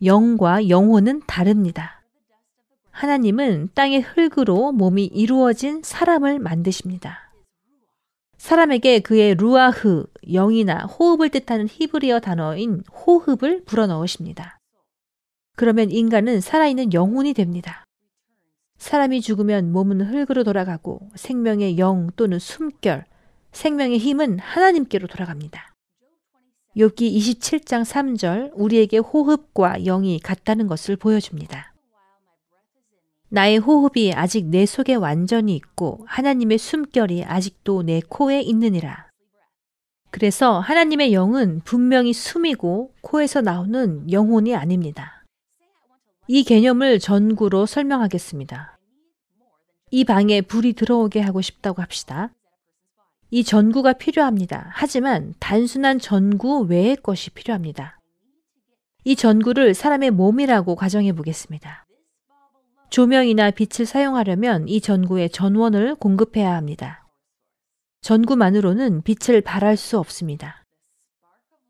영과 0.01 0.69
영혼은 0.69 1.23
다릅니다. 1.27 2.02
하나님은 2.93 3.69
땅의 3.73 4.01
흙으로 4.01 4.71
몸이 4.71 5.05
이루어진 5.05 5.81
사람을 5.83 6.37
만드십니다. 6.37 7.33
사람에게 8.37 8.99
그의 8.99 9.33
루아흐, 9.35 10.05
영이나 10.31 10.85
호흡을 10.85 11.29
뜻하는 11.29 11.67
히브리어 11.69 12.19
단어인 12.19 12.83
호흡을 12.91 13.63
불어넣으십니다. 13.65 14.59
그러면 15.55 15.89
인간은 15.89 16.39
살아있는 16.39 16.93
영혼이 16.93 17.33
됩니다. 17.33 17.83
사람이 18.77 19.21
죽으면 19.21 19.71
몸은 19.71 20.01
흙으로 20.01 20.43
돌아가고 20.43 21.09
생명의 21.15 21.79
영 21.79 22.11
또는 22.15 22.37
숨결, 22.37 23.05
생명의 23.51 23.97
힘은 23.97 24.37
하나님께로 24.37 25.07
돌아갑니다. 25.07 25.73
욥기 26.77 27.15
27장 27.15 27.83
3절 27.85 28.51
우리에게 28.53 28.99
호흡과 28.99 29.79
영이 29.79 30.19
같다는 30.19 30.67
것을 30.67 30.95
보여줍니다. 30.95 31.72
나의 33.33 33.57
호흡이 33.57 34.13
아직 34.13 34.45
내 34.45 34.63
속에 34.67 34.93
완전히 34.93 35.55
있고 35.55 36.05
하나님의 36.05 36.59
숨결이 36.59 37.23
아직도 37.23 37.81
내 37.81 37.99
코에 38.07 38.41
있느니라. 38.41 39.07
그래서 40.11 40.59
하나님의 40.59 41.13
영은 41.13 41.61
분명히 41.63 42.13
숨이고 42.13 42.93
코에서 43.01 43.41
나오는 43.41 44.11
영혼이 44.11 44.55
아닙니다. 44.55 45.25
이 46.27 46.43
개념을 46.43 46.99
전구로 46.99 47.65
설명하겠습니다. 47.65 48.77
이 49.89 50.03
방에 50.03 50.41
불이 50.41 50.73
들어오게 50.73 51.19
하고 51.19 51.41
싶다고 51.41 51.81
합시다. 51.81 52.31
이 53.31 53.43
전구가 53.43 53.93
필요합니다. 53.93 54.69
하지만 54.73 55.33
단순한 55.39 55.97
전구 55.97 56.67
외의 56.69 56.95
것이 56.95 57.31
필요합니다. 57.31 57.99
이 59.05 59.15
전구를 59.15 59.73
사람의 59.73 60.11
몸이라고 60.11 60.75
가정해 60.75 61.13
보겠습니다. 61.13 61.82
조명이나 62.93 63.49
빛을 63.49 63.87
사용하려면 63.87 64.67
이 64.67 64.79
전구에 64.79 65.27
전원을 65.27 65.95
공급해야 65.95 66.53
합니다. 66.53 67.07
전구만으로는 68.01 69.01
빛을 69.01 69.41
발할 69.41 69.77
수 69.77 69.97
없습니다. 69.97 70.63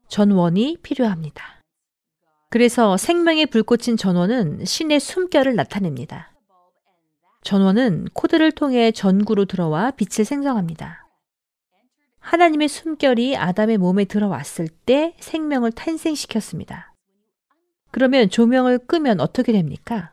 전원이 0.10 0.80
필요합니다. 0.84 1.62
그래서 2.50 2.98
생명의 2.98 3.46
불꽃인 3.46 3.96
전원은 3.96 4.66
신의 4.66 5.00
숨결을 5.00 5.56
나타냅니다. 5.56 6.34
전원은 7.44 8.10
코드를 8.14 8.52
통해 8.52 8.92
전구로 8.92 9.46
들어와 9.46 9.92
빛을 9.92 10.26
생성합니다. 10.26 11.08
하나님의 12.20 12.68
숨결이 12.68 13.38
아담의 13.38 13.78
몸에 13.78 14.04
들어왔을 14.04 14.68
때 14.68 15.16
생명을 15.22 15.72
탄생시켰습니다. 15.72 16.94
그러면 17.92 18.30
조명을 18.30 18.80
끄면 18.80 19.22
어떻게 19.22 19.54
됩니까? 19.54 20.13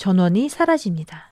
전원이 0.00 0.48
사라집니다. 0.48 1.30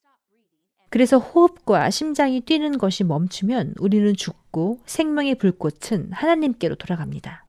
그래서 0.90 1.16
호흡과 1.16 1.88
심장이 1.88 2.42
뛰는 2.42 2.76
것이 2.76 3.02
멈추면 3.02 3.72
우리는 3.78 4.14
죽고 4.14 4.80
생명의 4.84 5.36
불꽃은 5.36 6.12
하나님께로 6.12 6.74
돌아갑니다. 6.74 7.46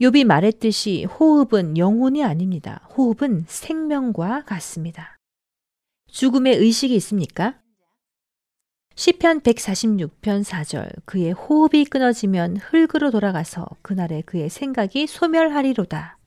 욥이 0.00 0.24
말했듯이 0.24 1.04
호흡은 1.06 1.78
영혼이 1.78 2.22
아닙니다. 2.22 2.88
호흡은 2.96 3.46
생명과 3.48 4.44
같습니다. 4.44 5.16
죽음의 6.06 6.58
의식이 6.58 6.94
있습니까? 6.94 7.58
시편 8.94 9.40
146편 9.40 10.44
4절 10.44 10.92
그의 11.06 11.32
호흡이 11.32 11.86
끊어지면 11.86 12.58
흙으로 12.58 13.10
돌아가서 13.10 13.66
그날에 13.82 14.20
그의 14.20 14.48
생각이 14.48 15.08
소멸하리로다. 15.08 16.18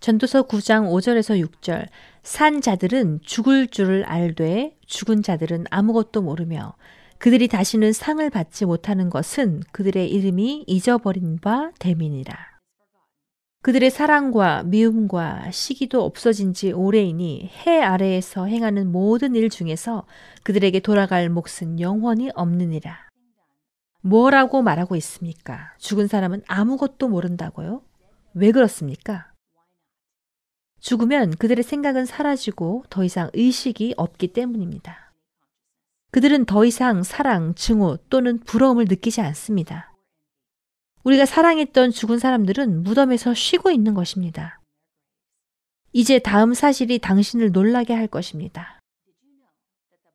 전도서 0.00 0.44
9장 0.44 0.88
5절에서 0.90 1.42
6절 1.44 1.88
산 2.22 2.60
자들은 2.60 3.20
죽을 3.22 3.68
줄을 3.68 4.04
알되 4.04 4.76
죽은 4.86 5.22
자들은 5.22 5.64
아무것도 5.70 6.22
모르며 6.22 6.74
그들이 7.18 7.48
다시는 7.48 7.92
상을 7.92 8.28
받지 8.30 8.66
못하는 8.66 9.08
것은 9.08 9.62
그들의 9.72 10.10
이름이 10.10 10.64
잊어버린 10.66 11.38
바 11.38 11.70
됨이니라. 11.78 12.56
그들의 13.62 13.90
사랑과 13.90 14.62
미움과 14.62 15.50
시기도 15.50 16.04
없어진 16.04 16.52
지 16.52 16.70
오래이니 16.70 17.50
해 17.66 17.82
아래에서 17.82 18.44
행하는 18.44 18.92
모든 18.92 19.34
일 19.34 19.50
중에서 19.50 20.06
그들에게 20.44 20.78
돌아갈 20.80 21.28
몫은 21.30 21.80
영원히 21.80 22.30
없느니라. 22.34 23.08
뭐라고 24.02 24.62
말하고 24.62 24.94
있습니까? 24.96 25.74
죽은 25.78 26.06
사람은 26.06 26.42
아무것도 26.46 27.08
모른다고요? 27.08 27.82
왜 28.34 28.52
그렇습니까? 28.52 29.32
죽으면 30.80 31.30
그들의 31.36 31.62
생각은 31.64 32.06
사라지고 32.06 32.84
더 32.90 33.04
이상 33.04 33.30
의식이 33.34 33.94
없기 33.96 34.28
때문입니다. 34.28 35.12
그들은 36.10 36.44
더 36.44 36.64
이상 36.64 37.02
사랑, 37.02 37.54
증오 37.54 37.98
또는 38.08 38.38
부러움을 38.40 38.86
느끼지 38.88 39.20
않습니다. 39.20 39.92
우리가 41.04 41.26
사랑했던 41.26 41.90
죽은 41.90 42.18
사람들은 42.18 42.82
무덤에서 42.82 43.34
쉬고 43.34 43.70
있는 43.70 43.94
것입니다. 43.94 44.60
이제 45.92 46.18
다음 46.18 46.52
사실이 46.52 46.98
당신을 46.98 47.52
놀라게 47.52 47.94
할 47.94 48.06
것입니다. 48.06 48.80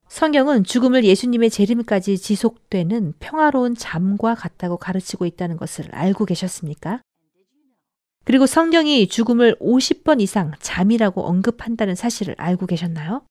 성경은 0.09 0.65
죽음을 0.65 1.05
예수님의 1.05 1.49
재림까지 1.49 2.17
지속되는 2.17 3.13
평화로운 3.19 3.75
잠과 3.75 4.35
같다고 4.35 4.75
가르치고 4.75 5.25
있다는 5.25 5.55
것을 5.55 5.95
알고 5.95 6.25
계셨습니까? 6.25 7.01
그리고 8.23 8.45
성경이 8.45 9.07
죽음을 9.07 9.55
50번 9.59 10.21
이상 10.21 10.51
잠이라고 10.59 11.23
언급한다는 11.23 11.95
사실을 11.95 12.35
알고 12.37 12.67
계셨나요? 12.67 13.23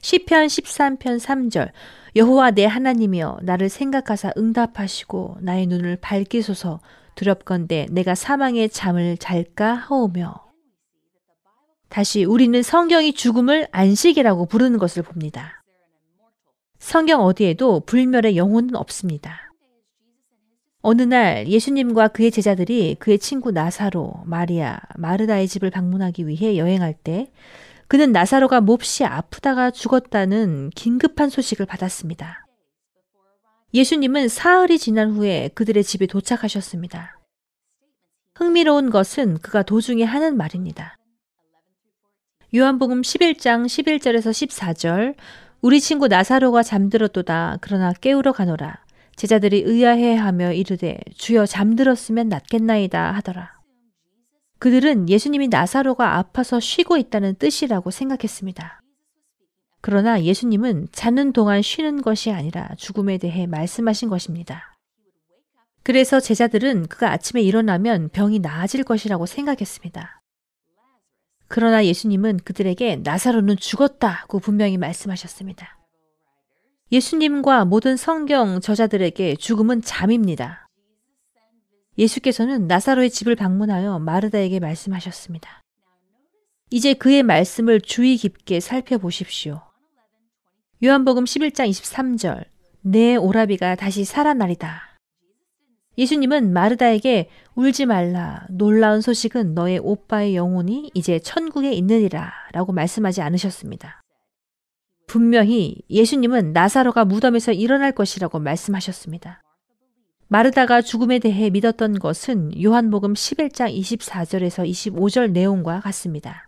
시편 0.00 0.46
13편 0.46 1.18
3절 1.18 1.70
여호와 2.14 2.52
내 2.52 2.66
하나님이여 2.66 3.40
나를 3.42 3.68
생각하사 3.68 4.32
응답하시고 4.36 5.38
나의 5.40 5.66
눈을 5.66 5.96
밝히소서 6.00 6.80
두렵건대 7.14 7.88
내가 7.90 8.14
사망의 8.14 8.70
잠을 8.70 9.16
잘까 9.16 9.74
하오며 9.74 10.46
다시 11.88 12.24
우리는 12.24 12.62
성경이 12.62 13.14
죽음을 13.14 13.66
안식이라고 13.72 14.46
부르는 14.46 14.78
것을 14.78 15.02
봅니다. 15.02 15.64
성경 16.78 17.22
어디에도 17.22 17.80
불멸의 17.80 18.36
영혼은 18.36 18.76
없습니다. 18.76 19.47
어느 20.88 21.02
날 21.02 21.46
예수님과 21.48 22.08
그의 22.08 22.30
제자들이 22.30 22.96
그의 22.98 23.18
친구 23.18 23.50
나사로, 23.50 24.22
마리아, 24.24 24.80
마르다의 24.96 25.46
집을 25.46 25.68
방문하기 25.68 26.26
위해 26.26 26.56
여행할 26.56 26.94
때 26.94 27.30
그는 27.88 28.10
나사로가 28.10 28.62
몹시 28.62 29.04
아프다가 29.04 29.70
죽었다는 29.70 30.70
긴급한 30.74 31.28
소식을 31.28 31.66
받았습니다. 31.66 32.46
예수님은 33.74 34.28
사흘이 34.28 34.78
지난 34.78 35.10
후에 35.10 35.50
그들의 35.54 35.84
집에 35.84 36.06
도착하셨습니다. 36.06 37.20
흥미로운 38.36 38.88
것은 38.88 39.40
그가 39.42 39.64
도중에 39.64 40.04
하는 40.04 40.38
말입니다. 40.38 40.96
요한복음 42.54 43.02
11장 43.02 43.66
11절에서 43.66 44.30
14절 44.30 45.16
우리 45.60 45.82
친구 45.82 46.08
나사로가 46.08 46.62
잠들었도다 46.62 47.58
그러나 47.60 47.92
깨우러 47.92 48.32
가노라 48.32 48.87
제자들이 49.18 49.62
의아해하며 49.66 50.52
이르되 50.52 50.96
주여 51.16 51.44
잠들었으면 51.44 52.28
낫겠나이다 52.28 53.14
하더라. 53.14 53.58
그들은 54.60 55.08
예수님이 55.08 55.48
나사로가 55.48 56.18
아파서 56.18 56.60
쉬고 56.60 56.96
있다는 56.96 57.34
뜻이라고 57.34 57.90
생각했습니다. 57.90 58.80
그러나 59.80 60.22
예수님은 60.22 60.88
자는 60.92 61.32
동안 61.32 61.62
쉬는 61.62 62.00
것이 62.00 62.30
아니라 62.30 62.68
죽음에 62.76 63.18
대해 63.18 63.48
말씀하신 63.48 64.08
것입니다. 64.08 64.78
그래서 65.82 66.20
제자들은 66.20 66.86
그가 66.86 67.10
아침에 67.10 67.42
일어나면 67.42 68.10
병이 68.10 68.38
나아질 68.38 68.84
것이라고 68.84 69.26
생각했습니다. 69.26 70.22
그러나 71.48 71.84
예수님은 71.84 72.38
그들에게 72.44 73.00
나사로는 73.02 73.56
죽었다고 73.56 74.38
분명히 74.38 74.76
말씀하셨습니다. 74.76 75.77
예수님과 76.90 77.66
모든 77.66 77.98
성경 77.98 78.60
저자들에게 78.60 79.36
죽음은 79.36 79.82
잠입니다. 79.82 80.66
예수께서는 81.98 82.66
나사로의 82.66 83.10
집을 83.10 83.36
방문하여 83.36 83.98
마르다에게 83.98 84.58
말씀하셨습니다. 84.60 85.60
이제 86.70 86.94
그의 86.94 87.22
말씀을 87.22 87.80
주의 87.80 88.16
깊게 88.16 88.60
살펴보십시오. 88.60 89.60
요한복음 90.82 91.24
11장 91.24 91.68
23절 91.68 92.44
내 92.82 93.16
오라비가 93.16 93.74
다시 93.74 94.04
살아나리다. 94.04 94.96
예수님은 95.98 96.52
마르다에게 96.52 97.28
울지 97.54 97.84
말라. 97.86 98.46
놀라운 98.48 99.00
소식은 99.00 99.54
너의 99.54 99.80
오빠의 99.80 100.36
영혼이 100.36 100.92
이제 100.94 101.18
천국에 101.18 101.72
있느니라 101.72 102.32
라고 102.52 102.72
말씀하지 102.72 103.20
않으셨습니다. 103.20 104.00
분명히 105.08 105.82
예수님은 105.90 106.52
나사로가 106.52 107.04
무덤에서 107.04 107.52
일어날 107.52 107.90
것이라고 107.92 108.38
말씀하셨습니다. 108.38 109.42
마르다가 110.28 110.82
죽음에 110.82 111.18
대해 111.18 111.48
믿었던 111.48 111.98
것은 111.98 112.62
요한복음 112.62 113.14
11장 113.14 113.74
24절에서 113.74 114.68
25절 114.70 115.32
내용과 115.32 115.80
같습니다. 115.80 116.46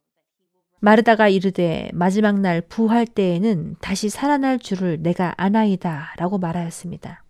마르다가 0.80 1.28
이르되 1.28 1.90
마지막 1.94 2.40
날 2.40 2.60
부활 2.60 3.06
때에는 3.06 3.76
다시 3.80 4.10
살아날 4.10 4.58
줄을 4.58 5.02
내가 5.02 5.34
아나이다 5.38 6.14
라고 6.18 6.38
말하였습니다. 6.38 7.24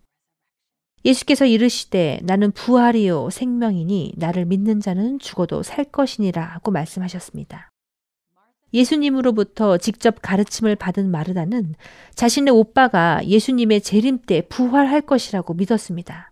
예수께서 1.03 1.45
이르시되 1.45 2.19
나는 2.23 2.51
부활이요 2.51 3.29
생명이니 3.29 4.13
나를 4.17 4.45
믿는 4.45 4.81
자는 4.81 5.19
죽어도 5.19 5.63
살 5.63 5.85
것이니라 5.85 6.43
하고 6.43 6.71
말씀하셨습니다. 6.71 7.70
예수님으로부터 8.73 9.77
직접 9.77 10.21
가르침을 10.21 10.75
받은 10.75 11.09
마르다는 11.09 11.75
자신의 12.15 12.53
오빠가 12.53 13.21
예수님의 13.25 13.81
재림 13.81 14.19
때 14.25 14.41
부활할 14.47 15.01
것이라고 15.01 15.53
믿었습니다. 15.53 16.31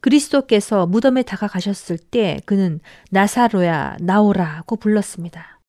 그리스도께서 0.00 0.86
무덤에 0.86 1.22
다가가셨을 1.22 1.98
때 1.98 2.38
그는 2.46 2.80
나사로야 3.10 3.96
나오라고 4.00 4.76
불렀습니다. 4.76 5.60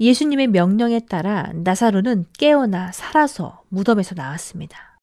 예수님의 0.00 0.48
명령에 0.48 1.00
따라 1.00 1.52
나사로는 1.54 2.26
깨어나 2.38 2.90
살아서 2.92 3.62
무덤에서 3.68 4.14
나왔습니다. 4.14 4.98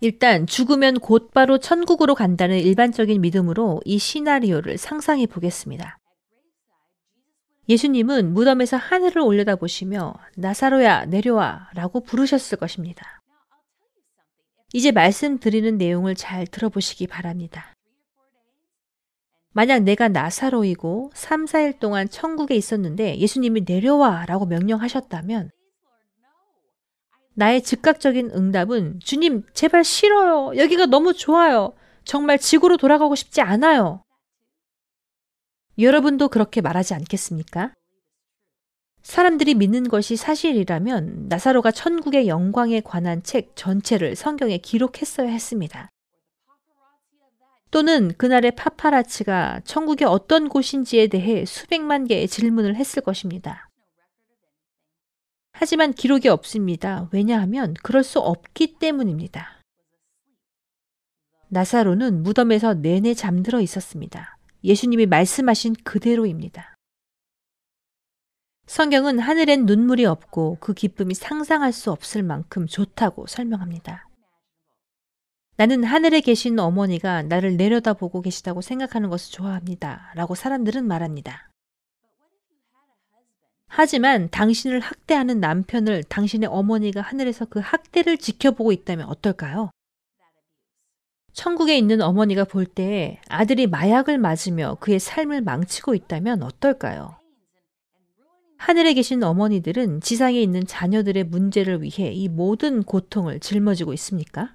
일단 0.00 0.46
죽으면 0.46 1.00
곧바로 1.00 1.58
천국으로 1.58 2.14
간다는 2.14 2.58
일반적인 2.58 3.20
믿음으로 3.20 3.80
이 3.84 3.98
시나리오를 3.98 4.78
상상해 4.78 5.26
보겠습니다. 5.26 5.98
예수님은 7.68 8.34
무덤에서 8.34 8.76
하늘을 8.76 9.22
올려다 9.22 9.56
보시며 9.56 10.14
나사로야 10.36 11.06
내려와 11.06 11.70
라고 11.74 12.00
부르셨을 12.00 12.58
것입니다. 12.58 13.22
이제 14.72 14.90
말씀드리는 14.92 15.78
내용을 15.78 16.14
잘 16.14 16.46
들어보시기 16.46 17.06
바랍니다. 17.06 17.74
만약 19.52 19.84
내가 19.84 20.08
나사로이고 20.08 21.12
3, 21.14 21.44
4일 21.46 21.78
동안 21.78 22.08
천국에 22.08 22.56
있었는데 22.56 23.18
예수님이 23.18 23.62
내려와 23.66 24.26
라고 24.26 24.46
명령하셨다면 24.46 25.50
나의 27.34 27.62
즉각적인 27.62 28.30
응답은 28.34 29.00
주님, 29.00 29.44
제발 29.54 29.84
싫어요. 29.84 30.56
여기가 30.56 30.86
너무 30.86 31.14
좋아요. 31.14 31.72
정말 32.04 32.38
지구로 32.38 32.76
돌아가고 32.76 33.14
싶지 33.14 33.40
않아요. 33.40 34.03
여러분도 35.78 36.28
그렇게 36.28 36.60
말하지 36.60 36.94
않겠습니까? 36.94 37.72
사람들이 39.02 39.54
믿는 39.54 39.88
것이 39.88 40.16
사실이라면 40.16 41.26
나사로가 41.28 41.70
천국의 41.70 42.26
영광에 42.26 42.80
관한 42.80 43.22
책 43.22 43.54
전체를 43.54 44.16
성경에 44.16 44.58
기록했어야 44.58 45.28
했습니다. 45.28 45.90
또는 47.70 48.12
그날의 48.16 48.52
파파라치가 48.52 49.60
천국의 49.64 50.06
어떤 50.06 50.48
곳인지에 50.48 51.08
대해 51.08 51.44
수백만 51.44 52.06
개의 52.06 52.28
질문을 52.28 52.76
했을 52.76 53.02
것입니다. 53.02 53.68
하지만 55.52 55.92
기록이 55.92 56.28
없습니다. 56.28 57.08
왜냐하면 57.12 57.74
그럴 57.82 58.04
수 58.04 58.20
없기 58.20 58.78
때문입니다. 58.78 59.60
나사로는 61.48 62.22
무덤에서 62.22 62.74
내내 62.74 63.14
잠들어 63.14 63.60
있었습니다. 63.60 64.33
예수님이 64.64 65.06
말씀하신 65.06 65.74
그대로입니다. 65.84 66.74
성경은 68.66 69.18
하늘엔 69.18 69.66
눈물이 69.66 70.06
없고 70.06 70.56
그 70.58 70.72
기쁨이 70.72 71.14
상상할 71.14 71.72
수 71.72 71.92
없을 71.92 72.22
만큼 72.22 72.66
좋다고 72.66 73.26
설명합니다. 73.26 74.08
나는 75.56 75.84
하늘에 75.84 76.20
계신 76.20 76.58
어머니가 76.58 77.22
나를 77.22 77.56
내려다보고 77.56 78.22
계시다고 78.22 78.62
생각하는 78.62 79.10
것을 79.10 79.32
좋아합니다. 79.32 80.12
라고 80.16 80.34
사람들은 80.34 80.84
말합니다. 80.86 81.50
하지만 83.68 84.30
당신을 84.30 84.80
학대하는 84.80 85.40
남편을 85.40 86.04
당신의 86.04 86.48
어머니가 86.48 87.02
하늘에서 87.02 87.44
그 87.44 87.60
학대를 87.60 88.18
지켜보고 88.18 88.72
있다면 88.72 89.06
어떨까요? 89.08 89.70
천국에 91.34 91.76
있는 91.76 92.00
어머니가 92.00 92.44
볼 92.44 92.64
때 92.64 93.20
아들이 93.28 93.66
마약을 93.66 94.18
맞으며 94.18 94.78
그의 94.80 94.98
삶을 94.98 95.42
망치고 95.42 95.94
있다면 95.94 96.42
어떨까요? 96.42 97.16
하늘에 98.56 98.94
계신 98.94 99.22
어머니들은 99.22 100.00
지상에 100.00 100.40
있는 100.40 100.64
자녀들의 100.66 101.24
문제를 101.24 101.82
위해 101.82 102.12
이 102.12 102.28
모든 102.28 102.82
고통을 102.82 103.40
짊어지고 103.40 103.92
있습니까? 103.94 104.54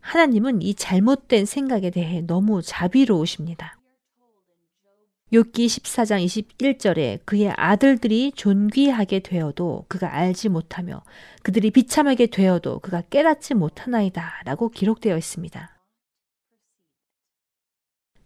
하나님은 0.00 0.62
이 0.62 0.74
잘못된 0.74 1.44
생각에 1.44 1.90
대해 1.90 2.20
너무 2.20 2.62
자비로우십니다. 2.62 3.77
욥기 5.32 5.66
14장 5.66 6.24
21절에 6.24 7.20
그의 7.26 7.52
아들들이 7.54 8.32
존귀하게 8.34 9.20
되어도 9.20 9.84
그가 9.88 10.14
알지 10.14 10.48
못하며 10.48 11.02
그들이 11.42 11.70
비참하게 11.70 12.28
되어도 12.28 12.78
그가 12.78 13.02
깨닫지 13.02 13.54
못하나이다 13.54 14.42
라고 14.46 14.70
기록되어 14.70 15.16
있습니다. 15.18 15.78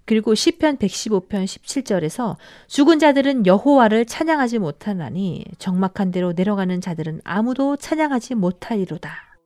그리고 0.05 0.35
시편 0.35 0.79
115편 0.79 1.45
17절에서 1.45 2.37
죽은 2.69 2.99
자들은 2.99 3.47
여호와를 3.47 4.05
찬양하지 4.05 4.59
못하나니 4.59 5.45
적막한 5.59 6.11
대로 6.11 6.33
내려가는 6.33 6.81
자들은 6.81 7.21
아무도 7.25 7.77
찬양하지 7.77 8.35
못하리로다. 8.35 9.38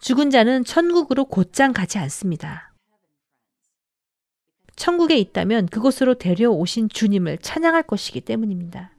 죽은 0.00 0.30
자는 0.30 0.64
천국으로 0.64 1.24
곧장 1.24 1.72
가지 1.72 1.98
않습니다. 1.98 2.73
천국에 4.76 5.16
있다면 5.16 5.66
그곳으로 5.66 6.14
데려오신 6.14 6.88
주님을 6.88 7.38
찬양할 7.38 7.84
것이기 7.84 8.20
때문입니다. 8.20 8.92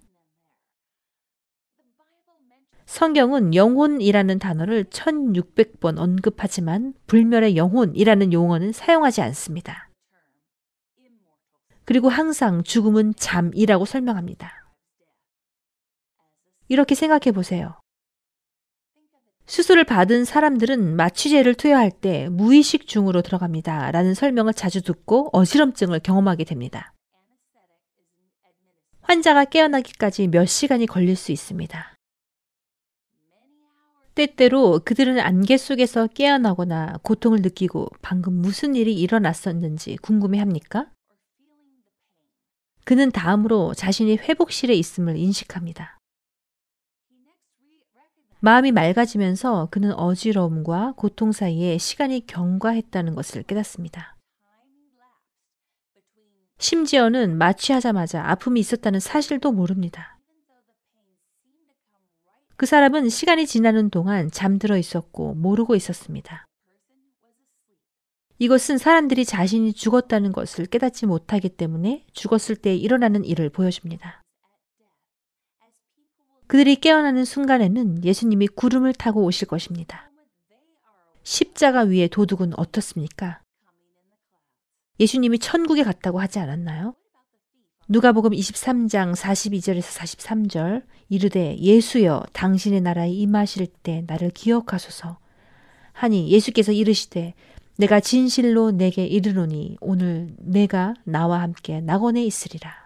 성경은 2.86 3.56
영혼이라는 3.56 4.40
단어를 4.40 4.86
1600번 4.86 5.98
언급하지만 5.98 6.94
불멸의 7.08 7.58
영혼이라는 7.58 8.32
용어는 8.32 8.72
사용하지 8.72 9.22
않습니다. 9.22 9.90
그리고 11.84 12.10
항상 12.10 12.64
죽음은 12.64 13.16
잠이라고 13.16 13.86
설명합니다. 13.86 14.66
이렇게 16.68 16.96
생각해 16.96 17.32
보세요. 17.32 17.80
수술을 19.48 19.84
받은 19.84 20.26
사람들은 20.26 20.96
마취제를 20.96 21.54
투여할 21.54 21.92
때 21.92 22.30
무의식 22.30 22.88
중으로 22.88 23.22
들어갑니다. 23.22 23.92
라는 23.92 24.14
설명을 24.14 24.54
자주 24.54 24.82
듣고 24.82 25.30
어지럼증을 25.34 26.00
경험하게 26.00 26.46
됩니다. 26.46 26.94
환자가 29.02 29.46
깨어나기까지 29.46 30.28
몇 30.28 30.46
시간이 30.46 30.88
걸릴 30.88 31.16
수 31.16 31.32
있습니다. 31.32 31.96
때때로 34.16 34.80
그들은 34.84 35.20
안개 35.20 35.58
속에서 35.58 36.08
깨어나거나 36.08 37.00
고통을 37.04 37.42
느끼고 37.42 37.90
방금 38.02 38.34
무슨 38.34 38.76
일이 38.76 38.96
일어났었는지 38.96 39.98
궁금해 39.98 40.40
합니까? 40.40 40.88
그는 42.86 43.12
다음으로 43.12 43.74
자신이 43.74 44.16
회복실에 44.16 44.74
있음을 44.74 45.18
인식합니다. 45.18 45.95
마음이 48.46 48.72
맑아지면서 48.74 49.70
그는 49.72 49.92
어지러움과 49.94 50.94
고통 50.98 51.32
사이에 51.32 51.80
시간이 51.80 52.28
경과했다는 52.28 53.16
것을 53.16 53.42
깨닫습니다. 53.42 54.16
심지어는 56.60 57.40
마취하자마자 57.40 58.24
아픔이 58.24 58.60
있었다는 58.60 59.00
사실도 59.00 59.52
모릅니다. 59.52 60.20
그 62.56 62.68
사람은 62.68 63.10
시간이 63.10 63.48
지나는 63.48 63.90
동안 63.90 64.30
잠들어 64.30 64.78
있었고 64.78 65.34
모르고 65.34 65.74
있었습니다. 65.74 66.46
이것은 68.38 68.78
사람들이 68.78 69.26
자신이 69.26 69.74
죽었다는 69.74 70.34
것을 70.34 70.68
깨닫지 70.68 71.08
못하기 71.08 71.50
때문에 71.50 72.06
죽었을 72.14 72.58
때 72.58 72.76
일어나는 72.76 73.26
일을 73.26 73.50
보여줍니다. 73.50 74.25
그들이 76.48 76.76
깨어나는 76.76 77.26
순간에는 77.26 78.04
예수님이 78.04 78.48
구름을 78.48 78.94
타고 78.94 79.24
오실 79.24 79.48
것입니다. 79.48 80.12
십자가 81.24 81.82
위에 81.82 82.08
도둑은 82.08 82.58
어떻습니까? 82.58 83.42
예수님이 85.00 85.40
천국에 85.40 85.84
갔다고 85.84 86.20
하지 86.20 86.40
않았나요? 86.40 86.96
누가복음 87.88 88.32
23장 88.32 89.16
42절에서 89.16 89.82
43절 89.82 90.84
이르되 91.10 91.58
예수여 91.58 92.24
당신의 92.34 92.82
나라에 92.82 93.12
임하실 93.12 93.68
때 93.84 94.04
나를 94.08 94.32
기억하소서 94.32 95.20
하니 95.94 96.32
예수께서 96.32 96.72
이르시되 96.72 97.34
내가 97.78 98.00
진실로 98.00 98.72
내게 98.72 99.06
이르노니 99.06 99.78
오늘 99.82 100.34
내가 100.40 100.94
나와 101.04 101.42
함께 101.42 101.82
낙원에 101.82 102.24
있으리라. 102.24 102.85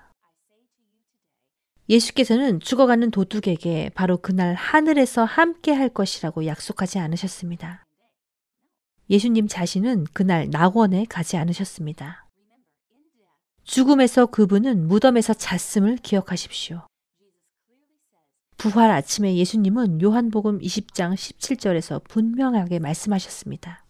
예수께서는 1.89 2.59
죽어가는 2.59 3.09
도둑에게 3.09 3.89
바로 3.95 4.17
그날 4.17 4.53
하늘에서 4.53 5.25
함께 5.25 5.73
할 5.73 5.89
것이라고 5.89 6.45
약속하지 6.45 6.99
않으셨습니다. 6.99 7.83
예수님 9.09 9.47
자신은 9.47 10.05
그날 10.13 10.49
낙원에 10.51 11.05
가지 11.09 11.35
않으셨습니다. 11.35 12.27
죽음에서 13.63 14.27
그분은 14.27 14.87
무덤에서 14.87 15.33
잤음을 15.33 15.97
기억하십시오. 15.97 16.85
부활 18.57 18.91
아침에 18.91 19.35
예수님은 19.35 20.01
요한복음 20.01 20.59
20장 20.59 21.15
17절에서 21.15 22.03
분명하게 22.03 22.79
말씀하셨습니다. 22.79 23.85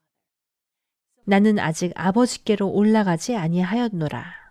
나는 1.25 1.59
아직 1.59 1.91
아버지께로 1.95 2.69
올라가지 2.69 3.35
아니하였노라. 3.35 4.48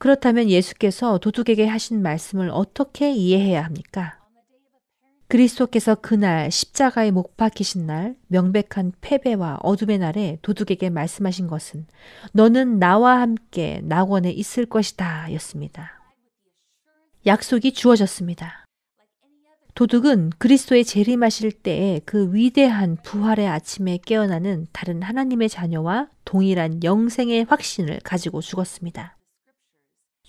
그렇다면 0.00 0.48
예수께서 0.48 1.18
도둑에게 1.18 1.66
하신 1.66 2.00
말씀을 2.00 2.48
어떻게 2.50 3.12
이해해야 3.12 3.62
합니까? 3.62 4.18
그리스도께서 5.28 5.94
그날 5.94 6.50
십자가에 6.50 7.10
못 7.10 7.36
박히신 7.36 7.86
날 7.86 8.16
명백한 8.28 8.94
패배와 9.02 9.58
어둠의 9.62 9.98
날에 9.98 10.38
도둑에게 10.40 10.88
말씀하신 10.88 11.48
것은 11.48 11.86
너는 12.32 12.78
나와 12.78 13.20
함께 13.20 13.82
낙원에 13.84 14.30
있을 14.32 14.64
것이다 14.64 15.34
였습니다. 15.34 16.00
약속이 17.26 17.74
주어졌습니다. 17.74 18.64
도둑은 19.74 20.30
그리스도의 20.38 20.86
재림하실 20.86 21.52
때에 21.52 22.00
그 22.06 22.34
위대한 22.34 22.96
부활의 23.04 23.46
아침에 23.46 23.98
깨어나는 23.98 24.66
다른 24.72 25.02
하나님의 25.02 25.50
자녀와 25.50 26.08
동일한 26.24 26.82
영생의 26.82 27.44
확신을 27.44 28.00
가지고 28.02 28.40
죽었습니다. 28.40 29.19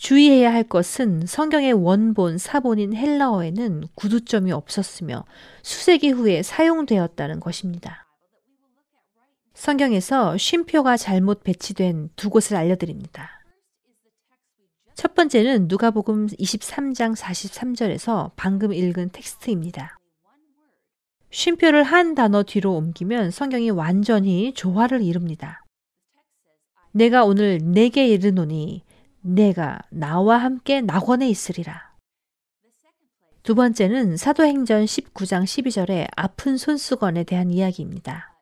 주의해야 0.02 0.52
할 0.52 0.64
것은 0.64 1.28
성경의 1.28 1.74
원본 1.74 2.40
사본인 2.40 2.96
헬라어에는 2.96 3.84
구두점이 3.94 4.52
없었으며 4.52 5.26
수세기 5.62 6.10
후에 6.10 6.42
사용되었다는 6.42 7.40
것입니다. 7.40 8.08
성경에서 9.54 10.38
쉼표가 10.38 10.98
잘못 10.98 11.44
배치된 11.44 12.10
두 12.16 12.32
곳을 12.32 12.58
알려드립니다. 12.58 13.44
첫 14.96 15.14
번째는 15.14 15.68
누가복음 15.68 16.26
23장 16.30 17.16
43절에서 17.16 18.32
방금 18.36 18.74
읽은 18.74 19.12
텍스트입니다. 19.12 20.00
쉼표를 21.30 21.84
한 21.84 22.16
단어 22.16 22.42
뒤로 22.42 22.76
옮기면 22.76 23.30
성경이 23.30 23.70
완전히 23.70 24.52
조화를 24.56 25.04
이룹니다. 25.04 25.64
내가 26.92 27.24
오늘 27.24 27.60
내게 27.62 28.08
이르노니 28.08 28.82
내가 29.22 29.80
나와 29.90 30.38
함께 30.38 30.82
낙원에 30.82 31.30
있으리라. 31.30 31.92
두 33.44 33.56
번째는 33.56 34.18
사도행전 34.18 34.86
19장 34.86 35.44
12절의 35.44 36.08
아픈 36.16 36.58
손수건에 36.58 37.24
대한 37.24 37.50
이야기입니다. 37.50 38.40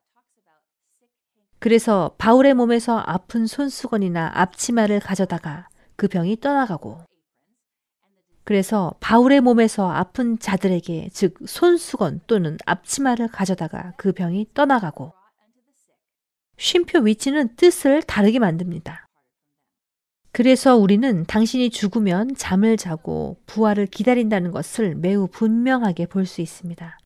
그래서 1.60 2.15
바울의 2.18 2.54
몸에서 2.54 2.98
아픈 3.06 3.46
손수건이나 3.46 4.32
앞치마를 4.34 5.00
가져다가 5.00 5.68
그 5.96 6.08
병이 6.08 6.39
떠나가고 6.39 7.04
그래서 8.46 8.96
바울의 9.00 9.42
몸에서 9.42 9.92
아픈 9.92 10.39
자들에게 10.39 11.10
즉 11.13 11.38
손수건 11.46 12.22
또는 12.26 12.58
앞치마를 12.65 13.28
가져다가 13.28 13.94
그 13.98 14.12
병이 14.13 14.48
떠나가고 14.54 15.13
쉼표 16.58 17.00
위치는 17.00 17.56
뜻을 17.58 18.02
다르게 18.04 18.39
만듭니다. 18.39 19.09
그래서 20.32 20.78
우리는 20.78 21.26
당신이 21.26 21.70
죽으면 21.72 22.36
잠을 22.36 22.78
자고 22.78 23.38
부활을 23.48 23.88
기다린다는 23.88 24.52
것을 24.52 24.96
매우 24.96 25.28
분명하게 25.28 26.06
볼 26.06 26.26
수 26.26 26.42
있습니다. 26.42 26.98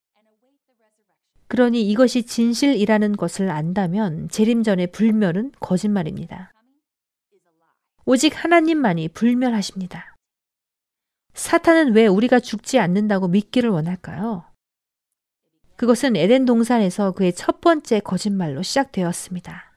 그러니 1.47 1.87
이것이 1.89 2.23
진실이라는 2.23 3.15
것을 3.15 3.49
안다면 3.49 4.27
재림 4.29 4.63
전의 4.63 4.87
불멸은 4.87 5.51
거짓말입니다. 5.59 6.51
오직 8.05 8.43
하나님만이 8.43 9.09
불멸하십니다. 9.09 10.15
사탄은 11.33 11.93
왜 11.93 12.07
우리가 12.07 12.39
죽지 12.39 12.79
않는다고 12.79 13.27
믿기를 13.27 13.69
원할까요? 13.69 14.45
그것은 15.75 16.15
에덴 16.15 16.45
동산에서 16.45 17.11
그의 17.11 17.33
첫 17.33 17.61
번째 17.61 17.99
거짓말로 17.99 18.61
시작되었습니다. 18.61 19.72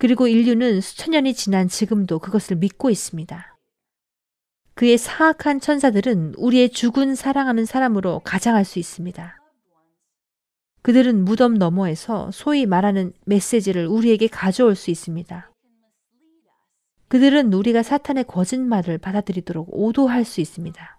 그리고 0.00 0.26
인류는 0.26 0.80
수천 0.80 1.10
년이 1.10 1.34
지난 1.34 1.68
지금도 1.68 2.20
그것을 2.20 2.56
믿고 2.56 2.88
있습니다. 2.88 3.58
그의 4.72 4.96
사악한 4.96 5.60
천사들은 5.60 6.36
우리의 6.38 6.70
죽은 6.70 7.14
사랑하는 7.14 7.66
사람으로 7.66 8.20
가장할 8.20 8.64
수 8.64 8.78
있습니다. 8.78 9.36
그들은 10.80 11.22
무덤 11.22 11.52
너머에서 11.52 12.30
소위 12.32 12.64
말하는 12.64 13.12
메시지를 13.26 13.86
우리에게 13.88 14.26
가져올 14.26 14.74
수 14.74 14.90
있습니다. 14.90 15.52
그들은 17.08 17.52
우리가 17.52 17.82
사탄의 17.82 18.24
거짓말을 18.24 18.96
받아들이도록 18.96 19.68
오도할 19.70 20.24
수 20.24 20.40
있습니다. 20.40 20.98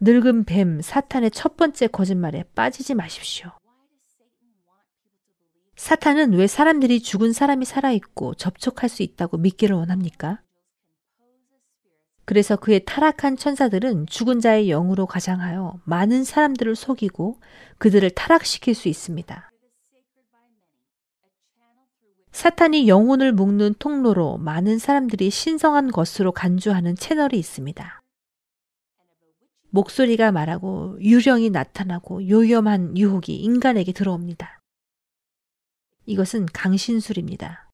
늙은 0.00 0.46
뱀 0.46 0.80
사탄의 0.80 1.30
첫 1.30 1.56
번째 1.56 1.86
거짓말에 1.86 2.42
빠지지 2.56 2.94
마십시오. 2.94 3.59
사탄은 5.80 6.34
왜 6.34 6.46
사람들이 6.46 7.00
죽은 7.00 7.32
사람이 7.32 7.64
살아있고 7.64 8.34
접촉할 8.34 8.90
수 8.90 9.02
있다고 9.02 9.38
믿기를 9.38 9.74
원합니까? 9.74 10.42
그래서 12.26 12.56
그의 12.56 12.84
타락한 12.84 13.38
천사들은 13.38 14.04
죽은 14.06 14.40
자의 14.40 14.66
영으로 14.66 15.06
가장하여 15.06 15.80
많은 15.84 16.22
사람들을 16.24 16.76
속이고 16.76 17.40
그들을 17.78 18.10
타락시킬 18.10 18.74
수 18.74 18.88
있습니다. 18.88 19.50
사탄이 22.30 22.86
영혼을 22.86 23.32
묶는 23.32 23.76
통로로 23.78 24.36
많은 24.36 24.78
사람들이 24.78 25.30
신성한 25.30 25.92
것으로 25.92 26.32
간주하는 26.32 26.94
채널이 26.94 27.38
있습니다. 27.38 28.02
목소리가 29.70 30.30
말하고 30.30 30.98
유령이 31.00 31.48
나타나고 31.48 32.28
요염한 32.28 32.98
유혹이 32.98 33.34
인간에게 33.36 33.92
들어옵니다. 33.92 34.59
이것은 36.10 36.46
강신술입니다. 36.52 37.70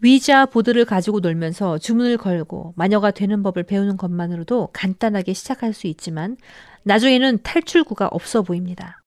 위자 0.00 0.46
보드를 0.46 0.86
가지고 0.86 1.20
놀면서 1.20 1.78
주문을 1.78 2.16
걸고 2.16 2.72
마녀가 2.76 3.10
되는 3.10 3.42
법을 3.42 3.64
배우는 3.64 3.98
것만으로도 3.98 4.70
간단하게 4.72 5.34
시작할 5.34 5.74
수 5.74 5.86
있지만 5.86 6.38
나중에는 6.84 7.42
탈출구가 7.42 8.08
없어 8.08 8.42
보입니다. 8.42 9.02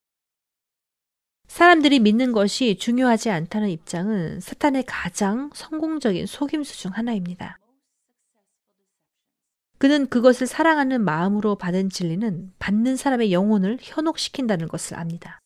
사람들이 1.47 1.99
믿는 1.99 2.31
것이 2.31 2.77
중요하지 2.77 3.31
않다는 3.31 3.69
입장은 3.69 4.39
사탄의 4.39 4.83
가장 4.85 5.49
성공적인 5.53 6.27
속임수 6.27 6.77
중 6.77 6.91
하나입니다. 6.91 7.57
그는 9.79 10.07
그것을 10.07 10.47
사랑하는 10.47 11.01
마음으로 11.03 11.55
받은 11.55 11.89
진리는 11.89 12.53
받는 12.59 12.95
사람의 12.95 13.33
영혼을 13.33 13.77
현혹시킨다는 13.81 14.67
것을 14.67 14.97
압니다. 14.97 15.39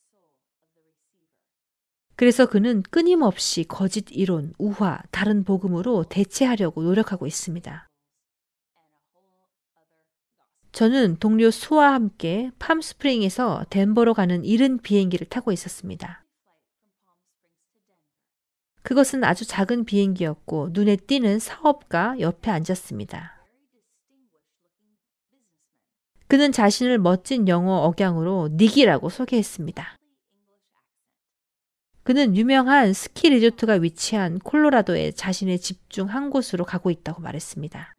그래서 2.20 2.48
그는 2.48 2.82
끊임없이 2.82 3.64
거짓 3.64 4.08
이론, 4.12 4.54
우화, 4.58 5.02
다른 5.10 5.46
복음으로 5.46 6.04
대체하려고 6.04 6.84
노력하고 6.84 7.26
있습니다. 7.26 7.88
저는 10.74 11.16
동료 11.22 11.50
수와 11.50 11.94
함께 11.94 12.52
팜스프링에서 12.60 13.68
덴버로 13.70 14.14
가는 14.16 14.44
이른 14.44 14.80
비행기를 14.80 15.28
타고 15.28 15.54
있었습니다. 15.54 16.26
그것은 18.84 19.24
아주 19.24 19.46
작은 19.46 19.86
비행기였고 19.86 20.72
눈에 20.74 20.98
띄는 20.98 21.40
사업가 21.40 22.20
옆에 22.20 22.52
앉았습니다. 22.52 23.46
그는 26.28 26.52
자신을 26.52 26.98
멋진 26.98 27.48
영어 27.48 27.78
억양으로 27.86 28.50
닉이라고 28.58 29.08
소개했습니다. 29.08 29.99
그는 32.10 32.36
유명한 32.36 32.92
스키 32.92 33.30
리조트가 33.30 33.74
위치한 33.74 34.40
콜로라도에 34.40 35.12
자신의 35.12 35.60
집 35.60 35.92
중 35.92 36.08
한 36.08 36.32
곳으로 36.32 36.66
가고 36.66 36.90
있다고 36.90 37.22
말했습니다. 37.22 37.94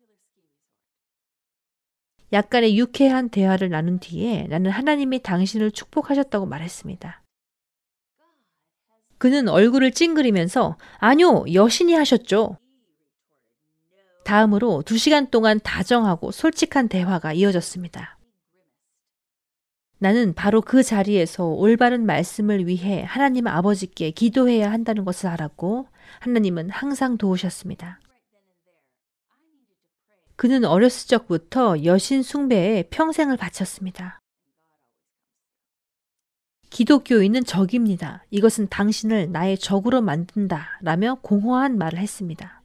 약간의 2.32 2.76
유쾌한 2.76 3.28
대화를 3.28 3.68
나눈 3.68 4.00
뒤에 4.00 4.48
나는 4.48 4.72
하나님이 4.72 5.22
당신을 5.22 5.70
축복하셨다고 5.70 6.46
말했습니다. 6.46 7.22
그는 9.18 9.48
얼굴을 9.48 9.92
찡그리면서 9.92 10.76
아니요, 10.98 11.44
여신이 11.52 11.94
하셨죠. 11.94 12.58
다음으로 14.24 14.82
두 14.84 14.98
시간 14.98 15.30
동안 15.30 15.60
다정하고 15.60 16.32
솔직한 16.32 16.88
대화가 16.88 17.32
이어졌습니다. 17.32 18.18
나는 20.02 20.32
바로 20.32 20.62
그 20.62 20.82
자리에서 20.82 21.44
올바른 21.44 22.06
말씀을 22.06 22.66
위해 22.66 23.04
하나님 23.06 23.46
아버지께 23.46 24.12
기도해야 24.12 24.72
한다는 24.72 25.04
것을 25.04 25.28
알았고 25.28 25.88
하나님은 26.20 26.70
항상 26.70 27.18
도우셨습니다. 27.18 28.00
그는 30.36 30.64
어렸을 30.64 31.06
적부터 31.06 31.84
여신 31.84 32.22
숭배에 32.22 32.84
평생을 32.84 33.36
바쳤습니다. 33.36 34.20
기독교인은 36.70 37.44
적입니다. 37.44 38.24
이것은 38.30 38.68
당신을 38.70 39.32
나의 39.32 39.58
적으로 39.58 40.00
만든다. 40.00 40.78
라며 40.80 41.18
공허한 41.20 41.76
말을 41.76 41.98
했습니다. 41.98 42.62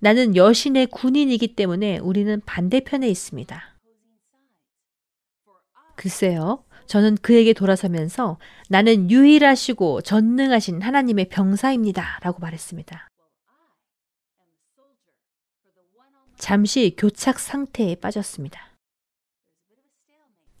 나는 0.00 0.36
여신의 0.36 0.88
군인이기 0.88 1.54
때문에 1.54 2.00
우리는 2.00 2.42
반대편에 2.44 3.08
있습니다. 3.08 3.71
글쎄요. 6.02 6.64
저는 6.86 7.14
그에게 7.22 7.52
돌아서면서 7.52 8.40
나는 8.68 9.08
유일하시고 9.08 10.00
전능하신 10.00 10.82
하나님의 10.82 11.28
병사입니다. 11.28 12.18
라고 12.22 12.40
말했습니다. 12.40 13.08
잠시 16.36 16.96
교착 16.98 17.38
상태에 17.38 17.94
빠졌습니다. 17.94 18.74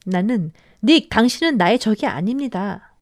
나는 0.06 0.52
닉, 0.80 1.08
당신은 1.10 1.56
나의 1.56 1.80
적이 1.80 2.06
아닙니다. 2.06 2.96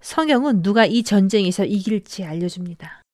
성경은 0.00 0.62
누가 0.62 0.86
이 0.86 1.04
전쟁에서 1.04 1.64
이길지 1.64 2.24
알려줍니다. 2.24 3.04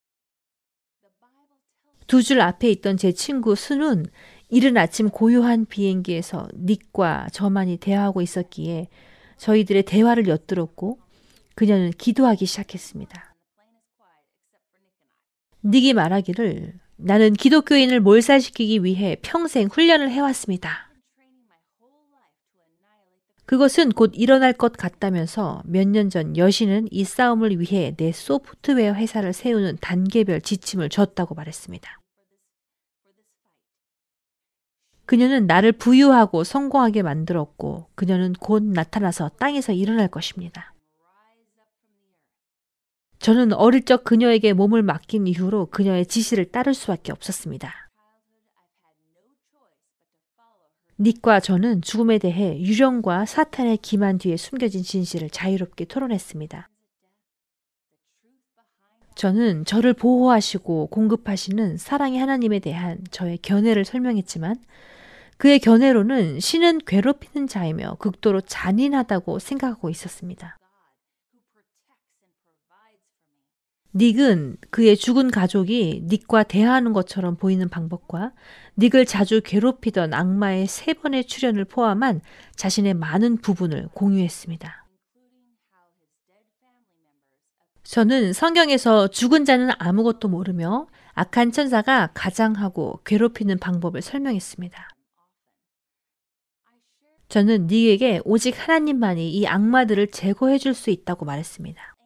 두 2.07 2.23
줄 2.23 2.41
앞에 2.41 2.71
있던 2.71 2.97
제 2.97 3.13
친구 3.13 3.55
순은 3.55 4.07
이른 4.51 4.77
아침 4.77 5.09
고요한 5.11 5.65
비행기에서 5.65 6.49
닉과 6.55 7.29
저만이 7.33 7.77
대화하고 7.79 8.21
있었기에 8.21 8.89
저희들의 9.37 9.85
대화를 9.85 10.27
엿들었고 10.29 10.99
그녀는 11.55 11.91
기도하기 11.91 12.47
시작했습니다. 12.47 13.35
닉이 15.65 15.93
말하기를 15.95 16.75
나는 16.97 17.33
기독교인을 17.33 18.01
몰살시키기 18.01 18.85
위해 18.85 19.17
평생 19.23 19.69
훈련을 19.69 20.11
해왔습니다. 20.11 20.91
그것은 23.47 23.91
곧 23.93 24.13
일어날 24.15 24.53
것 24.53 24.73
같다면서 24.73 25.63
몇 25.65 25.89
년 25.89 26.09
전 26.09 26.37
여신은 26.37 26.89
이 26.91 27.05
싸움을 27.05 27.59
위해 27.61 27.95
내 27.97 28.13
소프트웨어 28.13 28.95
회사를 28.95 29.33
세우는 29.33 29.79
단계별 29.81 30.41
지침을 30.41 30.89
줬다고 30.89 31.35
말했습니다. 31.35 32.00
그녀는 35.11 35.49
나를 35.49 35.73
부유하고 35.73 36.45
성공하게 36.45 37.03
만들었고 37.03 37.89
그녀는 37.97 38.33
곧 38.33 38.63
나타나서 38.63 39.31
땅에서 39.41 39.73
일어날 39.73 40.07
것입니다. 40.07 40.73
저는 43.19 43.53
어릴 43.53 43.85
적 43.85 44.05
그녀에게 44.05 44.53
몸을 44.53 44.85
맡긴 44.85 45.27
이후로 45.27 45.67
그녀의 45.73 46.07
지시를 46.07 46.53
따를 46.53 46.75
수밖에 46.75 47.11
없었습니다. 47.11 47.91
닉과 51.01 51.41
저는 51.41 51.83
죽음에 51.83 52.19
대해 52.19 52.61
유령과 52.61 53.27
사탄의 53.27 53.79
기만 53.79 54.17
뒤에 54.17 54.37
숨겨진 54.37 54.85
진실을 54.85 55.29
자유롭게 55.31 55.87
토론했습니다. 55.87 56.69
저는 59.17 59.65
저를 59.65 59.93
보호하시고 59.93 60.87
공급하시는 60.87 61.79
사랑의 61.79 62.21
하나님에 62.21 62.61
대한 62.61 63.05
저의 63.11 63.39
견해를 63.39 63.85
설명했지만 63.85 64.55
그의 65.41 65.59
견해로는 65.59 66.39
신은 66.39 66.81
괴롭히는 66.87 67.47
자이며 67.47 67.97
극도로 67.99 68.43
잔인하다고 68.43 69.39
생각하고 69.39 69.89
있었습니다. 69.89 70.59
닉은 73.95 74.59
그의 74.69 74.99
죽은 74.99 75.31
가족이 75.31 76.05
닉과 76.09 76.43
대화하는 76.43 76.93
것처럼 76.93 77.37
보이는 77.37 77.71
방법과 77.71 78.35
닉을 78.77 79.07
자주 79.07 79.41
괴롭히던 79.43 80.13
악마의 80.13 80.67
세 80.67 80.93
번의 80.93 81.27
출연을 81.27 81.65
포함한 81.65 82.21
자신의 82.57 82.93
많은 82.93 83.39
부분을 83.39 83.89
공유했습니다. 83.95 84.85
저는 87.83 88.35
성경에서 88.35 89.09
죽은 89.09 89.47
자는 89.47 89.71
아무것도 89.79 90.29
모르며 90.29 90.87
악한 91.15 91.51
천사가 91.51 92.11
가장하고 92.13 93.01
괴롭히는 93.07 93.59
방법을 93.59 94.03
설명했습니다. 94.03 95.00
저는 97.31 97.69
닉에게 97.69 98.21
오직 98.25 98.59
하나님만이 98.59 99.31
이 99.31 99.47
악마들을 99.47 100.11
제거해 100.11 100.59
줄 100.59 100.75
수 100.75 100.91
있다고 100.91 101.25
말했습니다. 101.25 101.97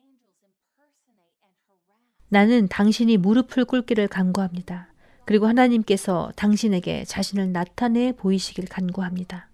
나는 2.28 2.68
당신이 2.68 3.16
무릎을 3.16 3.64
꿇기를 3.64 4.08
간구합니다. 4.08 4.92
그리고 5.24 5.46
하나님께서 5.46 6.30
당신에게 6.36 7.04
자신을 7.04 7.52
나타내 7.52 8.12
보이시길 8.12 8.66
간구합니다. 8.66 9.48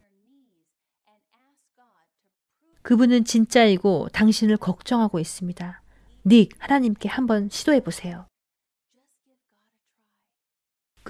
그분은 2.83 3.25
진짜이고 3.25 4.09
당신을 4.13 4.57
걱정하고 4.57 5.21
있습니다. 5.21 5.83
닉, 6.27 6.51
하나님께 6.59 7.09
한번 7.09 7.49
시도해 7.49 7.81
보세요. 7.81 8.30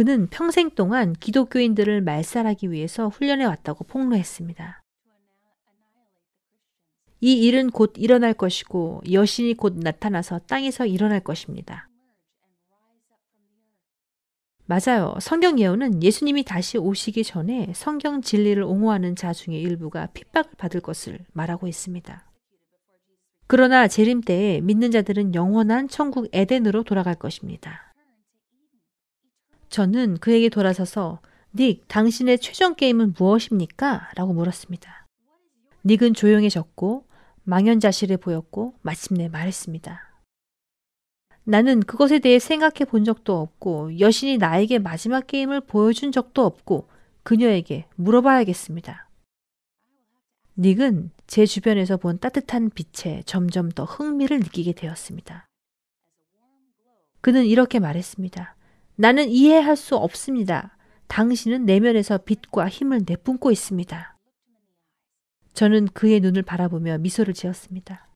그는 0.00 0.28
평생 0.28 0.70
동안 0.70 1.12
기독교인들을 1.12 2.00
말살하기 2.00 2.72
위해서 2.72 3.08
훈련해 3.08 3.44
왔다고 3.44 3.84
폭로했습니다. 3.84 4.82
이 7.20 7.34
일은 7.44 7.68
곧 7.68 7.92
일어날 7.98 8.32
것이고 8.32 9.02
여신이 9.12 9.58
곧 9.58 9.76
나타나서 9.76 10.38
땅에서 10.46 10.86
일어날 10.86 11.20
것입니다. 11.20 11.90
맞아요. 14.64 15.16
성경 15.20 15.58
예언은 15.58 16.02
예수님이 16.02 16.44
다시 16.44 16.78
오시기 16.78 17.22
전에 17.22 17.70
성경 17.74 18.22
진리를 18.22 18.62
옹호하는 18.62 19.16
자 19.16 19.34
중의 19.34 19.60
일부가 19.60 20.06
핍박을 20.14 20.52
받을 20.56 20.80
것을 20.80 21.18
말하고 21.34 21.68
있습니다. 21.68 22.24
그러나 23.46 23.86
재림 23.86 24.22
때에 24.22 24.62
믿는 24.62 24.92
자들은 24.92 25.34
영원한 25.34 25.88
천국 25.88 26.30
에덴으로 26.32 26.84
돌아갈 26.84 27.16
것입니다. 27.16 27.89
저는 29.70 30.18
그에게 30.18 30.48
돌아서서 30.48 31.20
닉, 31.54 31.86
당신의 31.88 32.40
최종 32.40 32.74
게임은 32.74 33.14
무엇입니까? 33.16 34.10
라고 34.16 34.32
물었습니다. 34.32 35.06
닉은 35.84 36.14
조용해졌고 36.14 37.06
망연자실해 37.44 38.18
보였고 38.18 38.74
마침내 38.82 39.28
말했습니다. 39.28 40.10
나는 41.44 41.80
그것에 41.80 42.18
대해 42.18 42.38
생각해 42.38 42.84
본 42.88 43.04
적도 43.04 43.40
없고 43.40 43.98
여신이 43.98 44.38
나에게 44.38 44.78
마지막 44.78 45.26
게임을 45.26 45.62
보여준 45.62 46.12
적도 46.12 46.44
없고 46.44 46.88
그녀에게 47.22 47.86
물어봐야겠습니다. 47.94 49.08
닉은 50.58 51.10
제 51.26 51.46
주변에서 51.46 51.96
본 51.96 52.18
따뜻한 52.18 52.70
빛에 52.70 53.22
점점 53.24 53.70
더 53.70 53.84
흥미를 53.84 54.40
느끼게 54.40 54.72
되었습니다. 54.72 55.46
그는 57.20 57.46
이렇게 57.46 57.78
말했습니다. 57.78 58.56
나는 59.00 59.30
이해할 59.30 59.76
수 59.76 59.96
없습니다. 59.96 60.76
당신은 61.08 61.64
내면에서 61.64 62.18
빛과 62.18 62.68
힘을 62.68 63.00
내뿜고 63.06 63.50
있습니다. 63.50 64.18
저는 65.54 65.86
그의 65.94 66.20
눈을 66.20 66.42
바라보며 66.42 66.98
미소를 66.98 67.32
지었습니다. 67.32 68.06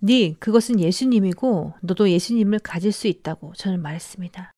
네, 0.00 0.34
그것은 0.34 0.78
예수님이고 0.78 1.72
너도 1.80 2.10
예수님을 2.10 2.58
가질 2.58 2.92
수 2.92 3.06
있다고 3.06 3.54
저는 3.54 3.80
말했습니다. 3.80 4.52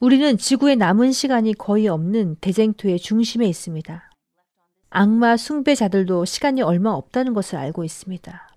우리는 0.00 0.36
지구의 0.36 0.74
남은 0.74 1.12
시간이 1.12 1.54
거의 1.54 1.86
없는 1.86 2.34
대쟁투의 2.40 2.98
중심에 2.98 3.46
있습니다. 3.46 4.10
악마 4.90 5.36
숭배자들도 5.36 6.24
시간이 6.24 6.62
얼마 6.62 6.90
없다는 6.90 7.34
것을 7.34 7.56
알고 7.56 7.84
있습니다. 7.84 8.48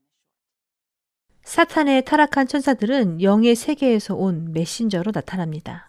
사탄의 1.44 2.06
타락한 2.06 2.48
천사들은 2.48 3.22
영의 3.22 3.56
세계에서 3.56 4.16
온 4.16 4.52
메신저로 4.54 5.12
나타납니다. 5.12 5.89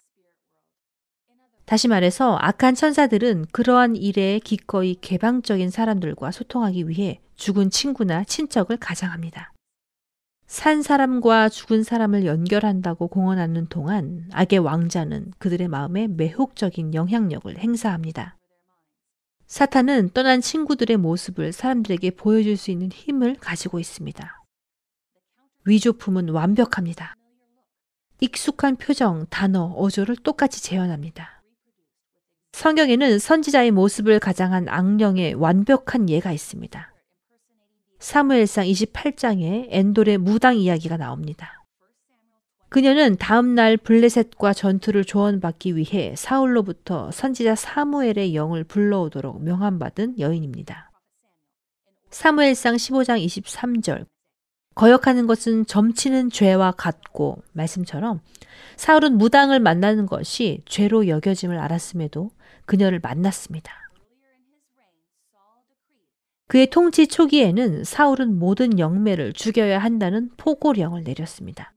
다시 1.71 1.87
말해서 1.87 2.37
악한 2.41 2.75
천사들은 2.75 3.47
그러한 3.53 3.95
일에 3.95 4.41
기꺼이 4.41 4.97
개방적인 4.97 5.71
사람들과 5.71 6.33
소통하기 6.33 6.89
위해 6.89 7.21
죽은 7.37 7.71
친구나 7.71 8.25
친척을 8.25 8.77
가장합니다. 8.77 9.53
산 10.49 10.83
사람과 10.83 11.49
죽은 11.49 11.85
사람을 11.85 12.27
연결한다고 12.27 13.07
공언하는 13.07 13.69
동안 13.69 14.29
악의 14.33 14.59
왕자는 14.59 15.35
그들의 15.39 15.69
마음에 15.69 16.09
매혹적인 16.09 16.95
영향력을 16.95 17.57
행사합니다. 17.57 18.37
사탄은 19.47 20.11
떠난 20.13 20.41
친구들의 20.41 20.97
모습을 20.97 21.53
사람들에게 21.53 22.11
보여줄 22.17 22.57
수 22.57 22.73
있는 22.73 22.91
힘을 22.91 23.37
가지고 23.37 23.79
있습니다. 23.79 24.43
위조품은 25.67 26.31
완벽합니다. 26.31 27.15
익숙한 28.19 28.75
표정, 28.75 29.27
단어, 29.31 29.67
어조를 29.67 30.17
똑같이 30.17 30.65
재현합니다. 30.65 31.40
성경에는 32.53 33.19
선지자의 33.19 33.71
모습을 33.71 34.19
가장한 34.19 34.69
악령의 34.69 35.35
완벽한 35.35 36.09
예가 36.09 36.33
있습니다. 36.33 36.93
사무엘상 37.99 38.67
28장에 38.67 39.67
엔돌의 39.71 40.19
무당 40.19 40.57
이야기가 40.57 40.97
나옵니다. 40.97 41.65
그녀는 42.71 43.17
다음날 43.17 43.77
블레셋과 43.77 44.53
전투를 44.53 45.05
조언받기 45.05 45.77
위해 45.77 46.15
사울로부터 46.17 47.11
선지자 47.11 47.57
사무엘의 47.57 48.35
영을 48.35 48.63
불러오도록 48.65 49.43
명함받은 49.43 50.19
여인입니다. 50.21 50.91
사무엘상 52.11 52.77
15장 52.77 53.25
23절 53.25 54.07
거역하는 54.75 55.27
것은 55.27 55.67
점치는 55.67 56.31
죄와 56.31 56.71
같고 56.73 57.43
말씀처럼 57.53 58.21
사울은 58.77 59.19
무당을 59.19 59.61
만나는 59.61 60.07
것이 60.07 60.63
죄로 60.65 61.09
여겨짐을 61.09 61.59
알았음에도 61.59 62.31
그녀를 62.71 63.01
만났습니다. 63.01 63.73
그의 66.47 66.71
통치 66.71 67.09
초기에는 67.09 67.83
사울은 67.83 68.39
모든 68.39 68.79
영매를 68.79 69.33
죽여야 69.33 69.81
한다는 69.81 70.31
포고령을 70.37 71.03
내렸습니다. 71.03 71.73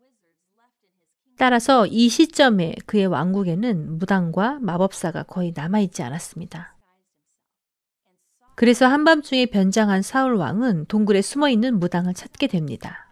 따라서 1.35 1.87
이 1.87 2.09
시점에 2.09 2.75
그의 2.85 3.07
왕국에는 3.07 3.97
무당과 3.97 4.59
마법사가 4.61 5.23
거의 5.23 5.51
남아있지 5.55 6.03
않았습니다. 6.03 6.77
그래서 8.53 8.85
한밤중에 8.85 9.47
변장한 9.47 10.03
사울 10.03 10.35
왕은 10.35 10.85
동굴에 10.85 11.23
숨어 11.23 11.49
있는 11.49 11.79
무당을 11.79 12.13
찾게 12.13 12.45
됩니다. 12.45 13.11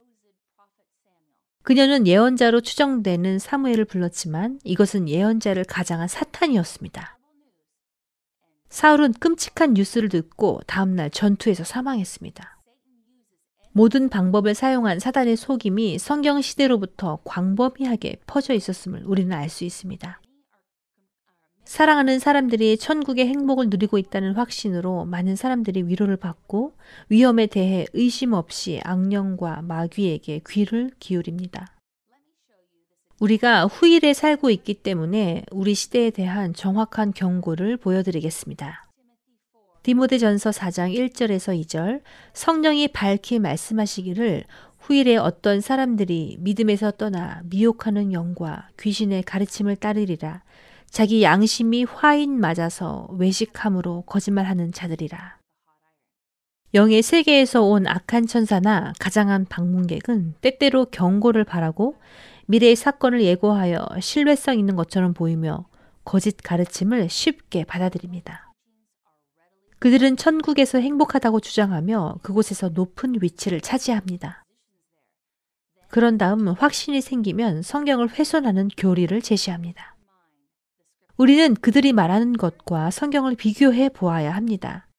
그녀는 1.64 2.06
예언자로 2.06 2.62
추정되는 2.62 3.40
사무엘을 3.40 3.86
불렀지만 3.86 4.60
이것은 4.64 5.10
예언자를 5.10 5.64
가장한 5.64 6.08
사탄이었습니다. 6.08 7.18
사울은 8.72 9.12
끔찍한 9.14 9.74
뉴스를 9.74 10.08
듣고 10.08 10.62
다음날 10.66 11.10
전투에서 11.12 11.66
사망했습니다. 11.66 12.58
모든 13.74 14.08
방법을 14.08 14.56
사용한 14.56 15.00
사단의 15.00 15.36
속임이 15.36 16.00
성경 16.00 16.42
시대로부터 16.42 17.20
광범위하게 17.26 18.22
퍼져 18.26 18.54
있었음을 18.54 19.04
우리는 19.06 19.32
알 19.34 19.50
수 19.50 19.66
있습니다. 19.66 20.22
사랑하는 21.66 22.20
사람들이 22.20 22.78
천국의 22.78 23.28
행복을 23.28 23.68
누리고 23.70 23.98
있다는 23.98 24.36
확신으로 24.36 25.06
많은 25.06 25.36
사람들이 25.36 25.84
위로를 25.84 26.16
받고 26.16 26.74
위험에 27.10 27.48
대해 27.48 27.86
의심 27.94 28.34
없이 28.34 28.80
악령과 28.84 29.64
마귀에게 29.64 30.42
귀를 30.48 30.92
기울입니다. 31.00 31.81
우리가 33.22 33.68
후일에 33.68 34.16
살고 34.16 34.50
있기 34.50 34.74
때문에 34.74 35.44
우리 35.52 35.76
시대에 35.76 36.10
대한 36.10 36.56
정확한 36.56 37.14
경고를 37.14 37.78
보여드리겠습니다. 37.78 38.88
디모데전서 39.84 40.50
4장 40.50 40.92
1절에서 40.92 41.60
2절 41.62 42.02
성령이 42.34 42.88
밝히 42.88 43.38
말씀하시기를 43.38 44.44
후일에 44.80 45.18
어떤 45.18 45.62
사람들이 45.62 46.38
믿음에서 46.40 46.90
떠나 46.90 47.42
미혹하는 47.46 48.12
영과 48.12 48.70
귀신의 48.80 49.22
가르침을 49.22 49.76
따르리라 49.76 50.42
자기 50.90 51.22
양심이 51.22 51.84
화인 51.84 52.40
맞아서 52.40 53.08
외식함으로 53.12 54.02
거짓말하는 54.08 54.72
자들이라. 54.72 55.38
영의 56.74 57.02
세계에서 57.02 57.62
온 57.64 57.86
악한 57.86 58.26
천사나 58.26 58.94
가장한 59.00 59.46
방문객은 59.46 60.36
때때로 60.42 60.86
경고를 60.86 61.44
바라고 61.44 61.96
미래의 62.52 62.76
사건을 62.76 63.24
예고하여 63.24 63.80
신뢰성 64.02 64.60
있는 64.60 64.76
것처럼 64.76 65.14
보이며 65.14 65.70
거짓 66.04 66.36
가르침을 66.44 67.08
쉽게 67.08 67.64
받아들입니다. 67.64 68.52
그들은 69.80 70.18
천국에서 70.18 70.80
행복하다고 70.80 71.40
주장하며 71.40 72.20
그곳에서 72.22 72.68
높은 72.68 73.16
위치를 73.22 73.62
차지합니다. 73.62 74.44
그런 75.88 76.18
다음 76.18 76.50
확신이 76.50 77.00
생기면 77.00 77.62
성경을 77.62 78.10
훼손하는 78.10 78.68
교리를 78.76 79.22
제시합니다. 79.22 79.96
우리는 81.16 81.54
그들이 81.54 81.94
말하는 81.94 82.34
것과 82.34 82.92
성경을 82.92 83.36
비교해 83.36 83.88
보아야 83.88 84.36
합니다. 84.36 84.90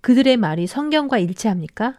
그들의 0.00 0.36
말이 0.36 0.68
성경과 0.68 1.18
일치합니까? 1.18 1.98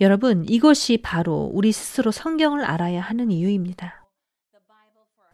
여러분, 0.00 0.44
이것이 0.48 0.98
바로 0.98 1.50
우리 1.52 1.70
스스로 1.70 2.10
성경을 2.10 2.64
알아야 2.64 3.00
하는 3.00 3.30
이유입니다. 3.30 4.06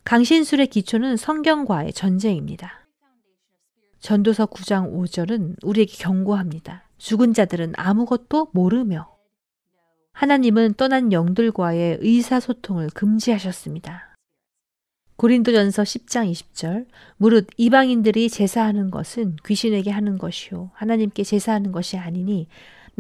강신술의 0.04 0.66
기초는 0.66 1.16
성경과의 1.16 1.92
전쟁입니다. 1.92 2.86
전도서 4.00 4.46
9장 4.46 4.92
5절은 4.92 5.56
우리에게 5.62 5.94
경고합니다. 5.98 6.84
죽은 6.98 7.32
자들은 7.32 7.72
아무것도 7.76 8.48
모르며 8.52 9.16
하나님은 10.12 10.74
떠난 10.74 11.12
영들과의 11.12 11.98
의사소통을 12.00 12.90
금지하셨습니다. 12.90 14.14
고린도전서 15.16 15.82
10장 15.82 16.30
20절 16.30 16.86
무릇 17.16 17.46
이방인들이 17.56 18.30
제사하는 18.30 18.90
것은 18.90 19.36
귀신에게 19.44 19.90
하는 19.90 20.16
것이요 20.16 20.70
하나님께 20.74 21.24
제사하는 21.24 21.72
것이 21.72 21.98
아니니 21.98 22.48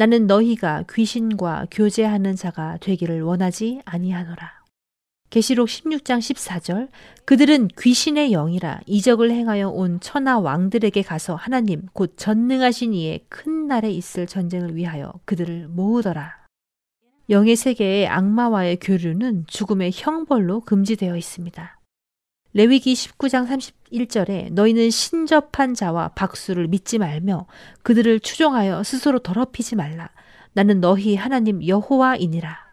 나는 0.00 0.26
너희가 0.26 0.84
귀신과 0.90 1.66
교제하는 1.70 2.34
자가 2.34 2.78
되기를 2.78 3.20
원하지 3.20 3.82
아니하노라. 3.84 4.50
계시록 5.28 5.68
16장 5.68 6.20
14절 6.20 6.88
그들은 7.26 7.68
귀신의 7.78 8.30
영이라 8.30 8.80
이적을 8.86 9.30
행하여 9.30 9.68
온 9.68 10.00
천하 10.00 10.38
왕들에게 10.38 11.02
가서 11.02 11.34
하나님 11.34 11.82
곧 11.92 12.14
전능하신 12.16 12.94
이의 12.94 13.26
큰 13.28 13.66
날에 13.66 13.90
있을 13.90 14.26
전쟁을 14.26 14.74
위하여 14.74 15.12
그들을 15.26 15.68
모으더라. 15.68 16.46
영의 17.28 17.54
세계의 17.54 18.08
악마와의 18.08 18.78
교류는 18.80 19.44
죽음의 19.48 19.90
형벌로 19.92 20.60
금지되어 20.60 21.14
있습니다. 21.14 21.79
레위기 22.52 22.94
19장 22.94 23.46
31절에 23.46 24.52
너희는 24.52 24.90
신접한 24.90 25.74
자와 25.74 26.08
박수를 26.08 26.66
믿지 26.66 26.98
말며 26.98 27.46
그들을 27.82 28.20
추종하여 28.20 28.82
스스로 28.82 29.20
더럽히지 29.20 29.76
말라. 29.76 30.10
나는 30.52 30.80
너희 30.80 31.14
하나님 31.14 31.64
여호와이니라. 31.64 32.70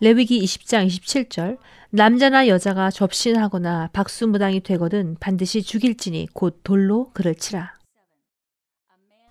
레위기 0.00 0.42
20장 0.42 0.86
27절 0.86 1.58
남자나 1.90 2.48
여자가 2.48 2.90
접신하거나 2.90 3.90
박수무당이 3.92 4.60
되거든 4.60 5.16
반드시 5.20 5.62
죽일지니 5.62 6.28
곧 6.32 6.60
돌로 6.64 7.10
그를 7.12 7.34
치라. 7.34 7.76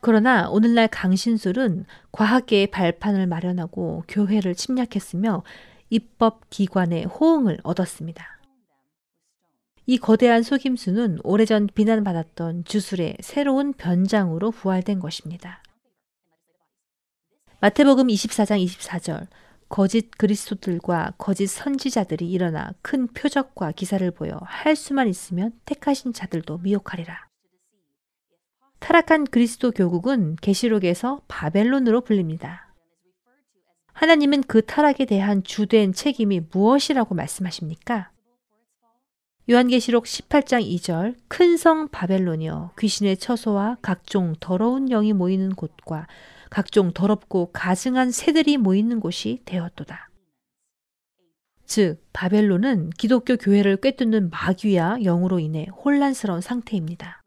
그러나 0.02 0.50
오늘날 0.50 0.88
강신술은 0.88 1.86
과학계의 2.12 2.68
발판을 2.68 3.28
마련하고 3.28 4.04
교회를 4.08 4.56
침략했으며 4.56 5.44
입법 5.90 6.50
기관의 6.50 7.06
호응을 7.06 7.60
얻었습니다. 7.64 8.35
이 9.88 10.00
거대한 10.00 10.42
속임수는 10.42 11.20
오래전 11.24 11.68
비난받았던 11.68 12.66
주술의 12.66 13.18
새로운 13.22 13.74
변장으로 13.74 14.50
부활된 14.52 15.00
것입니다. 15.00 15.62
마태복음 17.60 18.08
24장 18.08 18.64
24절 18.66 19.28
거짓 19.70 20.12
그리스도들과 20.18 21.14
거짓 21.18 21.48
선지자들이 21.48 22.30
일어나 22.30 22.74
큰 22.82 23.08
표적과 23.08 23.72
기사를 23.72 24.10
보여 24.12 24.40
할 24.44 24.76
수만 24.76 25.08
있으면 25.08 25.52
택하신 25.66 26.14
자들도 26.14 26.60
미혹하리라. 26.60 27.28
타락한 28.80 29.26
그리스도 29.26 29.72
교국은 29.72 30.36
계시록에서 30.42 31.22
바벨론으로 31.28 32.02
불립니다. 32.02 32.74
하나님은 33.94 34.44
그 34.44 34.66
타락에 34.66 35.06
대한 35.06 35.44
주된 35.44 35.94
책임이 35.94 36.42
무엇이라고 36.52 37.16
말씀하십니까? 37.16 38.12
요한계시록 39.50 40.06
18장 40.06 40.66
2절 40.66 41.16
큰 41.28 41.56
성 41.58 41.88
바벨론이여 41.89 42.72
귀신의 42.80 43.18
처소와 43.18 43.78
각종 43.82 44.34
더러운 44.39 44.88
영이 44.88 45.14
모이는 45.14 45.54
곳과 45.54 46.08
각종 46.50 46.91
더럽고 46.91 47.52
가증한 47.54 48.12
새들이 48.12 48.58
모이는 48.58 49.00
곳이 49.00 49.41
되었도다. 49.46 50.10
즉 51.66 52.04
바벨론은 52.14 52.91
기독교 52.91 53.38
교회를 53.38 53.78
꿰뚫는 53.78 54.30
마귀와 54.30 55.00
영으로 55.04 55.39
인해 55.39 55.68
혼란스러운 55.84 56.41
상태입니다. 56.41 57.24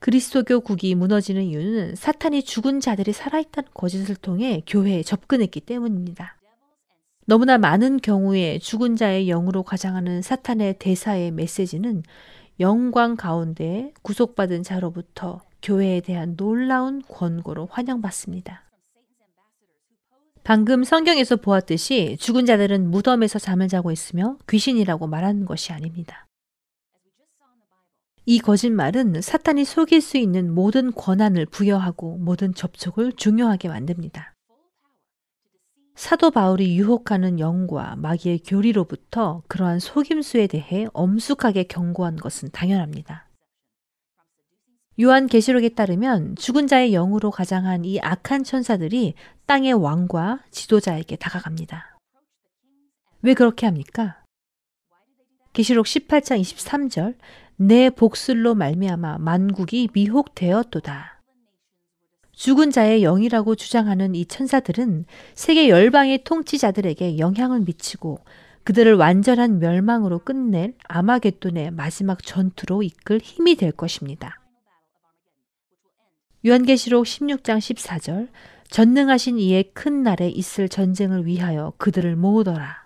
그리스도교 0.00 0.60
국이 0.60 0.94
무너지는 0.94 1.44
이유는 1.44 1.94
사탄이 1.94 2.42
죽은 2.42 2.80
자들이 2.80 3.14
살아있다는 3.14 3.70
거짓을 3.72 4.16
통해 4.16 4.62
교회에 4.66 5.02
접근했기 5.02 5.60
때문입니다. 5.60 6.36
너무나 7.26 7.56
많은 7.56 7.98
경우에 7.98 8.58
죽은 8.58 8.96
자의 8.96 9.26
영으로 9.26 9.62
가장하는 9.62 10.20
사탄의 10.20 10.78
대사의 10.78 11.30
메시지는 11.30 12.02
영광 12.60 13.16
가운데 13.16 13.92
구속받은 14.02 14.62
자로부터 14.62 15.40
교회에 15.62 16.00
대한 16.00 16.36
놀라운 16.36 17.02
권고로 17.08 17.66
환영받습니다. 17.70 18.62
방금 20.44 20.84
성경에서 20.84 21.36
보았듯이 21.36 22.18
죽은 22.20 22.44
자들은 22.44 22.90
무덤에서 22.90 23.38
잠을 23.38 23.68
자고 23.68 23.90
있으며 23.90 24.36
귀신이라고 24.46 25.06
말하는 25.06 25.46
것이 25.46 25.72
아닙니다. 25.72 26.26
이 28.26 28.38
거짓말은 28.38 29.22
사탄이 29.22 29.64
속일 29.64 30.02
수 30.02 30.18
있는 30.18 30.52
모든 30.52 30.92
권한을 30.92 31.46
부여하고 31.46 32.18
모든 32.18 32.52
접촉을 32.52 33.12
중요하게 33.12 33.68
만듭니다. 33.68 34.33
사도 35.94 36.30
바울이 36.30 36.76
유혹하는 36.76 37.38
영과 37.38 37.94
마귀의 37.96 38.40
교리로부터 38.44 39.42
그러한 39.46 39.78
속임수에 39.78 40.48
대해 40.48 40.86
엄숙하게 40.92 41.64
경고한 41.64 42.16
것은 42.16 42.50
당연합니다. 42.50 43.28
요한 45.00 45.26
계시록에 45.26 45.70
따르면 45.70 46.36
죽은 46.36 46.66
자의 46.66 46.92
영으로 46.92 47.30
가장한 47.30 47.84
이 47.84 48.00
악한 48.00 48.44
천사들이 48.44 49.14
땅의 49.46 49.74
왕과 49.74 50.40
지도자에게 50.50 51.16
다가갑니다. 51.16 51.98
왜 53.22 53.34
그렇게 53.34 53.66
합니까? 53.66 54.22
계시록 55.52 55.86
18장 55.86 56.40
23절 56.40 57.16
내 57.56 57.88
복술로 57.90 58.54
말미암아 58.54 59.18
만국이 59.18 59.88
미혹되었도다. 59.92 61.13
죽은 62.34 62.70
자의 62.70 63.02
영이라고 63.02 63.54
주장하는 63.54 64.14
이 64.14 64.26
천사들은 64.26 65.04
세계 65.34 65.68
열방의 65.68 66.24
통치자들에게 66.24 67.18
영향을 67.18 67.60
미치고 67.60 68.20
그들을 68.64 68.94
완전한 68.94 69.58
멸망으로 69.58 70.20
끝낼 70.20 70.74
아마겟돈의 70.88 71.70
마지막 71.72 72.22
전투로 72.22 72.82
이끌 72.82 73.18
힘이 73.18 73.56
될 73.56 73.72
것입니다. 73.72 74.40
요한계시록 76.46 77.04
16장 77.04 77.58
14절 77.58 78.28
전능하신 78.68 79.38
이의 79.38 79.70
큰 79.72 80.02
날에 80.02 80.28
있을 80.28 80.68
전쟁을 80.68 81.26
위하여 81.26 81.72
그들을 81.78 82.16
모으더라. 82.16 82.83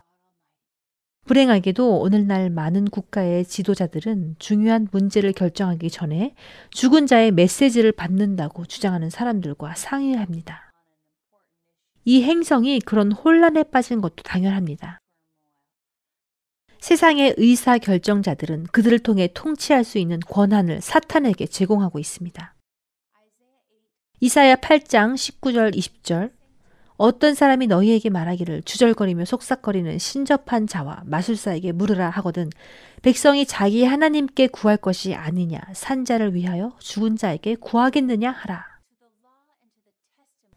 불행하게도 1.29 2.01
오늘날 2.01 2.49
많은 2.49 2.87
국가의 2.87 3.45
지도자들은 3.45 4.37
중요한 4.39 4.89
문제를 4.91 5.33
결정하기 5.33 5.91
전에 5.91 6.35
죽은 6.71 7.07
자의 7.07 7.31
메시지를 7.31 7.93
받는다고 7.93 8.65
주장하는 8.65 9.11
사람들과 9.11 9.75
상의합니다. 9.75 10.73
이 12.07 12.23
행성이 12.23 12.81
그런 12.81 13.13
혼란에 13.13 13.63
빠진 13.63 14.01
것도 14.01 14.23
당연합니다. 14.25 14.99
세상의 16.81 17.35
의사 17.37 17.77
결정자들은 17.77 18.69
그들을 18.73 18.99
통해 19.01 19.29
통치할 19.35 19.85
수 19.85 19.99
있는 19.99 20.21
권한을 20.21 20.81
사탄에게 20.81 21.47
제공하고 21.47 21.99
있습니다. 21.99 22.55
이사야 24.21 24.57
8장 24.57 25.15
19절 25.15 25.75
20절 25.75 26.38
어떤 26.99 27.35
사람이 27.35 27.69
너희에게 27.69 28.11
말하기를 28.11 28.63
주절거리며 28.65 29.25
속삭거리는 29.25 29.99
신접한 29.99 30.67
자와 30.67 31.05
마술사에게 31.07 31.71
물으라 31.71 32.11
하거든 32.11 32.51
백성이 33.03 33.47
자기 33.47 33.85
하나님께 33.85 34.49
구할 34.49 34.77
것이 34.77 35.15
아니냐 35.15 35.61
산자를 35.73 36.35
위하여 36.35 36.73
죽은 36.81 37.17
자에게 37.17 37.55
구하겠느냐 37.55 38.33
하라. 38.33 38.67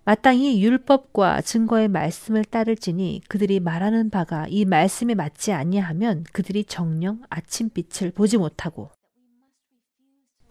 마땅히 0.03 0.63
율법과 0.63 1.41
증거의 1.41 1.87
말씀을 1.87 2.43
따를지니 2.43 3.21
그들이 3.27 3.59
말하는 3.59 4.09
바가 4.09 4.47
이 4.49 4.65
말씀에 4.65 5.13
맞지 5.13 5.51
아니하면 5.53 6.25
그들이 6.33 6.63
정령 6.63 7.21
아침빛을 7.29 8.09
보지 8.09 8.37
못하고 8.37 8.89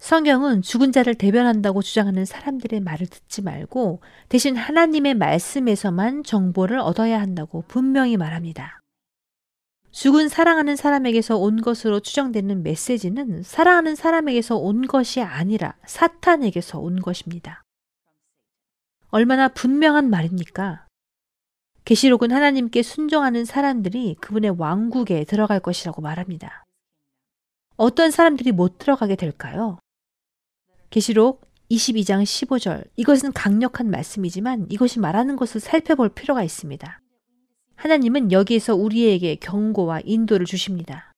성경은 0.01 0.63
죽은 0.63 0.91
자를 0.91 1.13
대변한다고 1.13 1.83
주장하는 1.83 2.25
사람들의 2.25 2.79
말을 2.79 3.05
듣지 3.05 3.43
말고 3.43 4.01
대신 4.29 4.57
하나님의 4.57 5.13
말씀에서만 5.13 6.23
정보를 6.23 6.79
얻어야 6.79 7.21
한다고 7.21 7.63
분명히 7.67 8.17
말합니다. 8.17 8.81
죽은 9.91 10.27
사랑하는 10.27 10.75
사람에게서 10.75 11.37
온 11.37 11.61
것으로 11.61 11.99
추정되는 11.99 12.63
메시지는 12.63 13.43
사랑하는 13.43 13.95
사람에게서 13.95 14.57
온 14.57 14.87
것이 14.87 15.21
아니라 15.21 15.75
사탄에게서 15.85 16.79
온 16.79 16.99
것입니다. 16.99 17.61
얼마나 19.09 19.49
분명한 19.49 20.09
말입니까? 20.09 20.87
계시록은 21.85 22.31
하나님께 22.31 22.81
순종하는 22.81 23.45
사람들이 23.45 24.15
그분의 24.19 24.55
왕국에 24.57 25.25
들어갈 25.25 25.59
것이라고 25.59 26.01
말합니다. 26.01 26.65
어떤 27.77 28.09
사람들이 28.09 28.51
못 28.51 28.79
들어가게 28.79 29.15
될까요? 29.15 29.77
계시록 30.91 31.41
22장 31.71 32.21
15절. 32.23 32.85
이것은 32.97 33.31
강력한 33.31 33.89
말씀이지만 33.89 34.67
이것이 34.69 34.99
말하는 34.99 35.37
것을 35.37 35.61
살펴볼 35.61 36.09
필요가 36.09 36.43
있습니다. 36.43 37.01
하나님은 37.75 38.31
여기에서 38.33 38.75
우리에게 38.75 39.35
경고와 39.35 40.01
인도를 40.03 40.45
주십니다. 40.45 41.13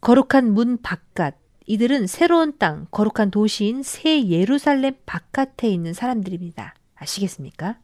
거룩한 0.00 0.54
문 0.54 0.80
바깥, 0.80 1.36
이들은 1.66 2.06
새로운 2.06 2.56
땅, 2.56 2.86
거룩한 2.92 3.32
도시인 3.32 3.82
새 3.82 4.28
예루살렘 4.28 4.94
바깥에 5.04 5.68
있는 5.68 5.92
사람들입니다. 5.92 6.74
아시겠습니까? 6.94 7.80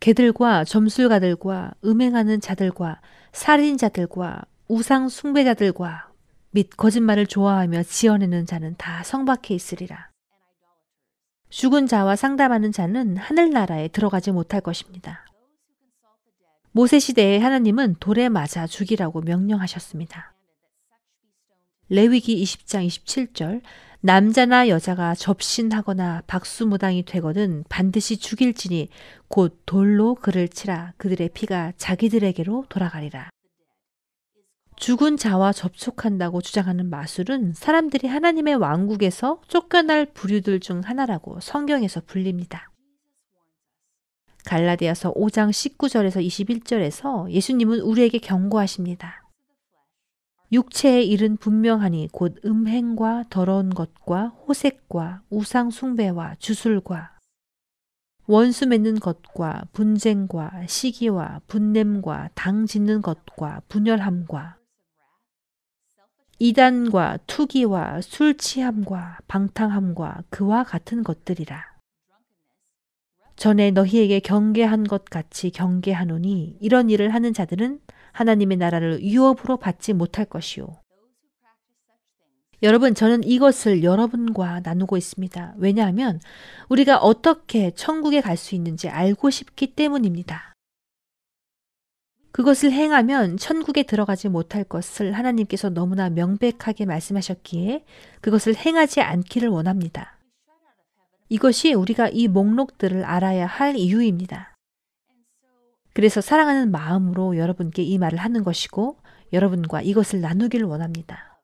개들과 0.00 0.64
점술가들과 0.64 1.74
음행하는 1.84 2.40
자들과 2.40 3.02
살인자들과 3.32 4.46
우상 4.68 5.10
숭배자들과 5.10 6.13
및 6.54 6.70
거짓말을 6.76 7.26
좋아하며 7.26 7.82
지어내는 7.82 8.46
자는 8.46 8.76
다 8.78 9.02
성박해 9.02 9.54
있으리라. 9.54 10.10
죽은 11.50 11.88
자와 11.88 12.14
상담하는 12.14 12.70
자는 12.70 13.16
하늘나라에 13.16 13.88
들어가지 13.88 14.30
못할 14.30 14.60
것입니다. 14.60 15.26
모세 16.70 17.00
시대에 17.00 17.38
하나님은 17.38 17.96
돌에 17.98 18.28
맞아 18.28 18.68
죽이라고 18.68 19.22
명령하셨습니다. 19.22 20.32
레위기 21.88 22.40
20장 22.44 22.86
27절 22.86 23.60
남자나 24.00 24.68
여자가 24.68 25.16
접신하거나 25.16 26.22
박수무당이 26.28 27.04
되거든 27.04 27.64
반드시 27.68 28.16
죽일지니 28.16 28.90
곧 29.26 29.60
돌로 29.66 30.14
그를 30.14 30.46
치라 30.46 30.92
그들의 30.98 31.30
피가 31.34 31.72
자기들에게로 31.78 32.66
돌아가리라. 32.68 33.33
죽은 34.76 35.16
자와 35.16 35.52
접촉한다고 35.52 36.40
주장하는 36.40 36.90
마술은 36.90 37.54
사람들이 37.54 38.08
하나님의 38.08 38.56
왕국에서 38.56 39.40
쫓겨날 39.46 40.06
부류들 40.06 40.60
중 40.60 40.80
하나라고 40.84 41.40
성경에서 41.40 42.02
불립니다. 42.06 42.70
갈라디아서 44.44 45.14
5장 45.14 45.50
19절에서 45.50 46.24
21절에서 46.26 47.30
예수님은 47.30 47.80
우리에게 47.80 48.18
경고하십니다. 48.18 49.22
육체의 50.52 51.08
일은 51.08 51.36
분명하니 51.36 52.10
곧 52.12 52.36
음행과 52.44 53.24
더러운 53.30 53.70
것과 53.70 54.28
호색과 54.46 55.22
우상 55.30 55.70
숭배와 55.70 56.34
주술과 56.38 57.18
원수 58.26 58.66
맺는 58.66 59.00
것과 59.00 59.64
분쟁과 59.72 60.66
시기와 60.66 61.40
분냄과 61.46 62.30
당 62.34 62.66
짓는 62.66 63.02
것과 63.02 63.62
분열함과 63.68 64.58
이단과 66.38 67.18
투기와 67.26 68.00
술 68.00 68.36
취함과 68.36 69.18
방탕함과 69.28 70.24
그와 70.30 70.64
같은 70.64 71.02
것들이라. 71.04 71.74
전에 73.36 73.70
너희에게 73.72 74.20
경계한 74.20 74.84
것 74.84 75.04
같이 75.06 75.50
경계하노니 75.50 76.58
이런 76.60 76.90
일을 76.90 77.12
하는 77.12 77.32
자들은 77.32 77.80
하나님의 78.12 78.58
나라를 78.58 79.02
유업으로 79.02 79.56
받지 79.56 79.92
못할 79.92 80.24
것이요. 80.24 80.80
여러분, 82.62 82.94
저는 82.94 83.24
이것을 83.24 83.82
여러분과 83.82 84.60
나누고 84.60 84.96
있습니다. 84.96 85.54
왜냐하면 85.58 86.20
우리가 86.68 86.98
어떻게 86.98 87.72
천국에 87.72 88.20
갈 88.20 88.36
수 88.36 88.54
있는지 88.54 88.88
알고 88.88 89.30
싶기 89.30 89.74
때문입니다. 89.74 90.53
그것을 92.34 92.72
행하면 92.72 93.36
천국에 93.36 93.84
들어가지 93.84 94.28
못할 94.28 94.64
것을 94.64 95.12
하나님께서 95.12 95.70
너무나 95.70 96.10
명백하게 96.10 96.84
말씀하셨기에 96.84 97.84
그것을 98.20 98.56
행하지 98.56 99.02
않기를 99.02 99.48
원합니다. 99.48 100.18
이것이 101.28 101.74
우리가 101.74 102.08
이 102.08 102.26
목록들을 102.26 103.04
알아야 103.04 103.46
할 103.46 103.76
이유입니다. 103.76 104.52
그래서 105.92 106.20
사랑하는 106.20 106.72
마음으로 106.72 107.36
여러분께 107.36 107.84
이 107.84 107.98
말을 107.98 108.18
하는 108.18 108.42
것이고 108.42 108.96
여러분과 109.32 109.82
이것을 109.82 110.20
나누기를 110.20 110.66
원합니다. 110.66 111.38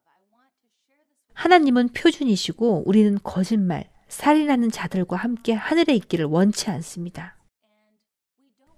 하나님은 1.33 1.93
표준이시고 1.93 2.83
우리는 2.85 3.17
거짓말, 3.23 3.89
살인하는 4.09 4.69
자들과 4.69 5.15
함께 5.15 5.53
하늘에 5.53 5.95
있기를 5.95 6.25
원치 6.25 6.69
않습니다. 6.69 7.37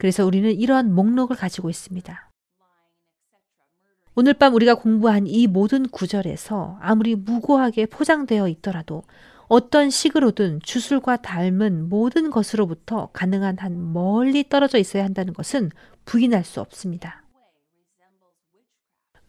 그래서 0.04 0.26
우리는 0.26 0.52
이러한 0.52 0.94
목록을 0.94 1.38
가지고 1.38 1.70
있습니다. 1.70 2.30
오늘 4.16 4.34
밤 4.34 4.54
우리가 4.54 4.76
공부한 4.76 5.28
이 5.28 5.48
모든 5.48 5.88
구절에서 5.88 6.78
아무리 6.82 7.16
무고하게 7.16 7.86
포장되어 7.86 8.50
있더라도 8.50 9.04
어떤 9.48 9.90
식으로든 9.90 10.60
주술과 10.62 11.22
닮은 11.22 11.88
모든 11.88 12.32
것으로부터 12.32 13.12
가능한 13.14 13.60
한 13.60 13.94
멀리 13.94 14.50
떨어져 14.50 14.78
있어야 14.78 15.06
한다는 15.06 15.34
것은 15.34 15.72
부인할 16.04 16.44
수 16.44 16.60
없습니다. 16.60 17.24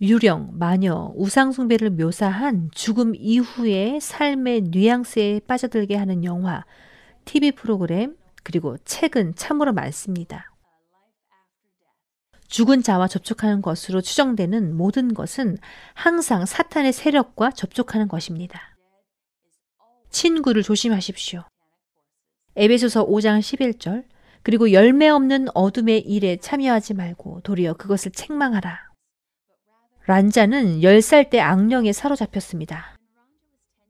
유령, 0.01 0.55
마녀, 0.59 1.13
우상숭배를 1.15 1.91
묘사한 1.91 2.71
죽음 2.75 3.15
이후의 3.15 4.01
삶의 4.01 4.63
뉘앙스에 4.73 5.43
빠져들게 5.47 5.95
하는 5.95 6.25
영화, 6.25 6.65
TV 7.27 7.53
프로그램, 7.53 8.17
그리고 8.43 8.77
책은 8.79 9.37
참으로 9.37 9.73
많습니다. 9.73 10.51
죽은 12.55 12.85
자와 12.85 13.09
접촉하는 13.09 13.63
것으로 13.63 14.01
추정되는 14.01 14.77
모든 14.77 15.13
것은 15.13 15.59
항상 15.93 16.47
사탄의 16.47 16.93
세력과 16.93 17.51
접촉하는 17.51 18.07
것입니다. 18.07 18.77
친구를 20.11 20.63
조심하십시오. 20.63 21.43
에베소서 22.55 23.09
5장 23.09 23.41
11절 23.41 24.05
그리고 24.45 24.71
열매 24.71 25.09
없는 25.09 25.49
어둠의 25.53 26.03
일에 26.03 26.37
참여하지 26.37 26.95
말고 26.95 27.41
도리어 27.41 27.73
그것을 27.73 28.13
책망하라. 28.13 28.93
란자는 30.07 30.79
10살 30.79 31.31
때 31.31 31.41
악령에 31.41 31.93
사로잡혔습니다. 31.93 32.97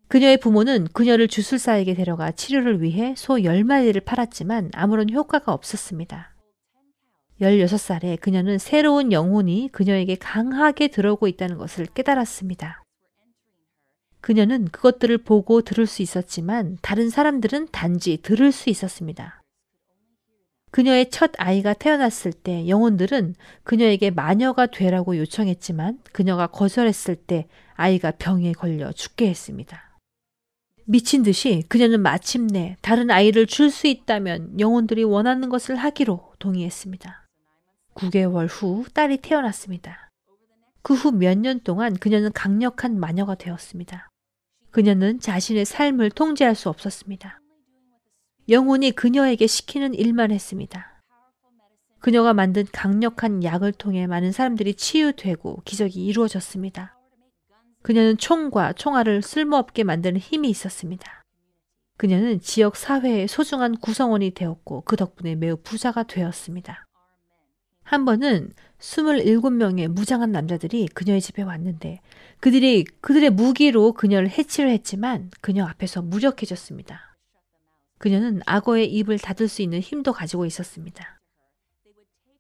그녀의 0.09 0.39
부모는 0.39 0.89
그녀를 0.95 1.29
주술사에게 1.29 1.93
데려가 1.93 2.31
치료를 2.31 2.81
위해 2.81 3.13
소 3.15 3.35
10마리를 3.35 4.03
팔았지만 4.03 4.71
아무런 4.73 5.11
효과가 5.11 5.53
없었습니다. 5.53 6.34
16살에 7.41 8.21
그녀는 8.21 8.59
새로운 8.59 9.13
영혼이 9.13 9.71
그녀에게 9.73 10.17
강하게 10.17 10.89
들어오고 10.89 11.27
있다는 11.29 11.59
것을 11.59 11.87
깨달았습니다. 11.87 12.83
그녀는 14.21 14.67
그것들을 14.67 15.19
보고 15.19 15.61
들을 15.61 15.87
수 15.87 16.01
있었지만 16.01 16.79
다른 16.81 17.11
사람들은 17.11 17.69
단지 17.73 18.19
들을 18.23 18.53
수 18.53 18.71
있었습니다. 18.71 19.43
그녀의 20.71 21.11
첫 21.11 21.33
아이가 21.37 21.73
태어났을 21.73 22.33
때 22.33 22.67
영혼들은 22.69 23.35
그녀에게 23.63 24.11
마녀가 24.11 24.67
되라고 24.67 25.17
요청했지만 25.19 26.01
그녀가 26.13 26.47
거절했을 26.47 27.17
때 27.17 27.47
아이가 27.75 28.13
병에 28.13 28.53
걸려 28.53 28.91
죽게 28.93 29.29
했습니다. 29.29 29.99
미친 30.87 31.23
듯이 31.23 31.63
그녀는 31.69 32.01
마침내 32.01 32.77
다른 32.81 33.11
아이를 33.11 33.47
줄 33.47 33.71
수 33.71 33.87
있다면 33.87 34.59
영혼들이 34.59 35.05
원하는 35.05 35.49
것을 35.49 35.77
하기로 35.77 36.33
동의했습니다. 36.39 37.24
9개월 37.95 38.47
후 38.51 38.85
딸이 38.93 39.19
태어났습니다. 39.19 40.09
그 40.83 40.95
후 40.95 41.13
몇 41.13 41.39
년 41.39 41.61
동안 41.61 41.95
그녀는 41.97 42.31
강력한 42.33 42.99
마녀가 43.01 43.35
되었습니다. 43.35 44.09
그녀는 44.71 45.21
자신의 45.21 45.65
삶을 45.65 46.11
통제할 46.11 46.55
수 46.55 46.69
없었습니다. 46.69 47.41
영혼이 48.49 48.93
그녀에게 48.93 49.47
시키는 49.47 49.95
일만 49.95 50.31
했습니다. 50.31 51.01
그녀가 52.01 52.35
만든 52.35 52.67
강력한 52.71 53.43
약을 53.43 53.73
통해 53.73 54.07
많은 54.07 54.33
사람들이 54.33 54.75
치유되고 54.75 55.63
기적이 55.65 56.05
이루어졌습니다. 56.05 56.99
그녀는 57.83 58.19
총과 58.19 58.75
총알을 58.75 59.23
쓸모없게 59.23 59.85
만드는 59.85 60.21
힘이 60.21 60.51
있었습니다. 60.51 61.23
그녀는 61.97 62.41
지역 62.41 62.77
사회의 62.77 63.29
소중한 63.29 63.77
구성원이 63.77 64.33
되었고 64.33 64.83
그 64.83 64.97
덕분에 64.97 65.37
매우 65.37 65.57
부자가 65.57 66.03
되었습니다. 66.03 66.85
한 67.85 68.05
번은 68.05 68.53
27명의 68.81 69.89
무장한 69.89 70.33
남자들이 70.33 70.89
그녀의 70.89 71.21
집에 71.21 71.43
왔는데 71.43 72.01
그들이 72.41 72.85
그들의 73.01 73.31
무기로 73.31 73.93
그녀를 73.93 74.29
해치려 74.29 74.69
했지만 74.69 75.31
그녀 75.41 75.65
앞에서 75.65 76.03
무력해졌습니다. 76.03 77.17
그녀는 77.99 78.41
악어의 78.45 78.93
입을 78.93 79.19
닫을 79.19 79.49
수 79.49 79.63
있는 79.63 79.81
힘도 79.81 80.13
가지고 80.13 80.45
있었습니다. 80.45 81.21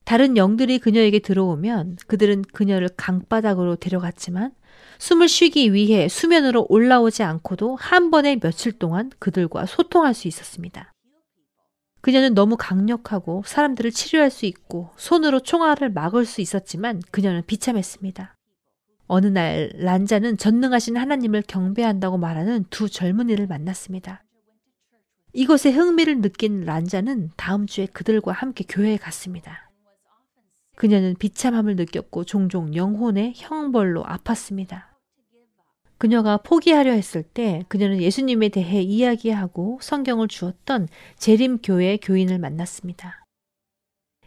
다른 0.04 0.36
영들이 0.36 0.78
그녀에게 0.78 1.20
들어오면 1.20 1.96
그들은 2.06 2.42
그녀를 2.52 2.90
강바닥으로 2.96 3.76
데려갔지만 3.76 4.52
숨을 4.98 5.28
쉬기 5.28 5.72
위해 5.72 6.08
수면으로 6.08 6.66
올라오지 6.68 7.22
않고도 7.22 7.76
한 7.76 8.10
번에 8.10 8.36
며칠 8.36 8.72
동안 8.72 9.10
그들과 9.18 9.66
소통할 9.66 10.12
수 10.14 10.28
있었습니다. 10.28 10.93
그녀는 12.04 12.34
너무 12.34 12.58
강력하고 12.58 13.44
사람들을 13.46 13.90
치료할 13.90 14.30
수 14.30 14.44
있고 14.44 14.90
손으로 14.96 15.40
총알을 15.40 15.88
막을 15.88 16.26
수 16.26 16.42
있었지만 16.42 17.00
그녀는 17.10 17.42
비참했습니다. 17.46 18.36
어느 19.06 19.26
날 19.26 19.70
란자는 19.72 20.36
전능하신 20.36 20.98
하나님을 20.98 21.44
경배한다고 21.48 22.18
말하는 22.18 22.66
두 22.68 22.90
젊은이를 22.90 23.46
만났습니다. 23.46 24.22
이것에 25.32 25.70
흥미를 25.70 26.20
느낀 26.20 26.66
란자는 26.66 27.30
다음 27.38 27.66
주에 27.66 27.86
그들과 27.86 28.32
함께 28.32 28.66
교회에 28.68 28.98
갔습니다. 28.98 29.70
그녀는 30.76 31.14
비참함을 31.18 31.74
느꼈고 31.76 32.24
종종 32.24 32.74
영혼의 32.74 33.32
형벌로 33.34 34.04
아팠습니다. 34.04 34.93
그녀가 35.98 36.36
포기하려 36.36 36.92
했을 36.92 37.22
때 37.22 37.64
그녀는 37.68 38.00
예수님에 38.00 38.48
대해 38.48 38.82
이야기하고 38.82 39.78
성경을 39.80 40.28
주었던 40.28 40.88
재림교회 41.16 41.98
교인을 41.98 42.38
만났습니다. 42.38 43.24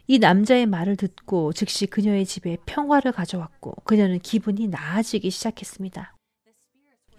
이 0.07 0.20
남자의 0.20 0.65
말을 0.65 0.95
듣고 0.95 1.51
즉시 1.51 1.86
그녀의 1.86 2.26
집에 2.26 2.57
평화를 2.65 3.11
가져왔고 3.11 3.74
그녀는 3.84 4.20
기분이 4.20 4.70
나아지기 4.70 5.30
시작했습니다. 5.30 6.15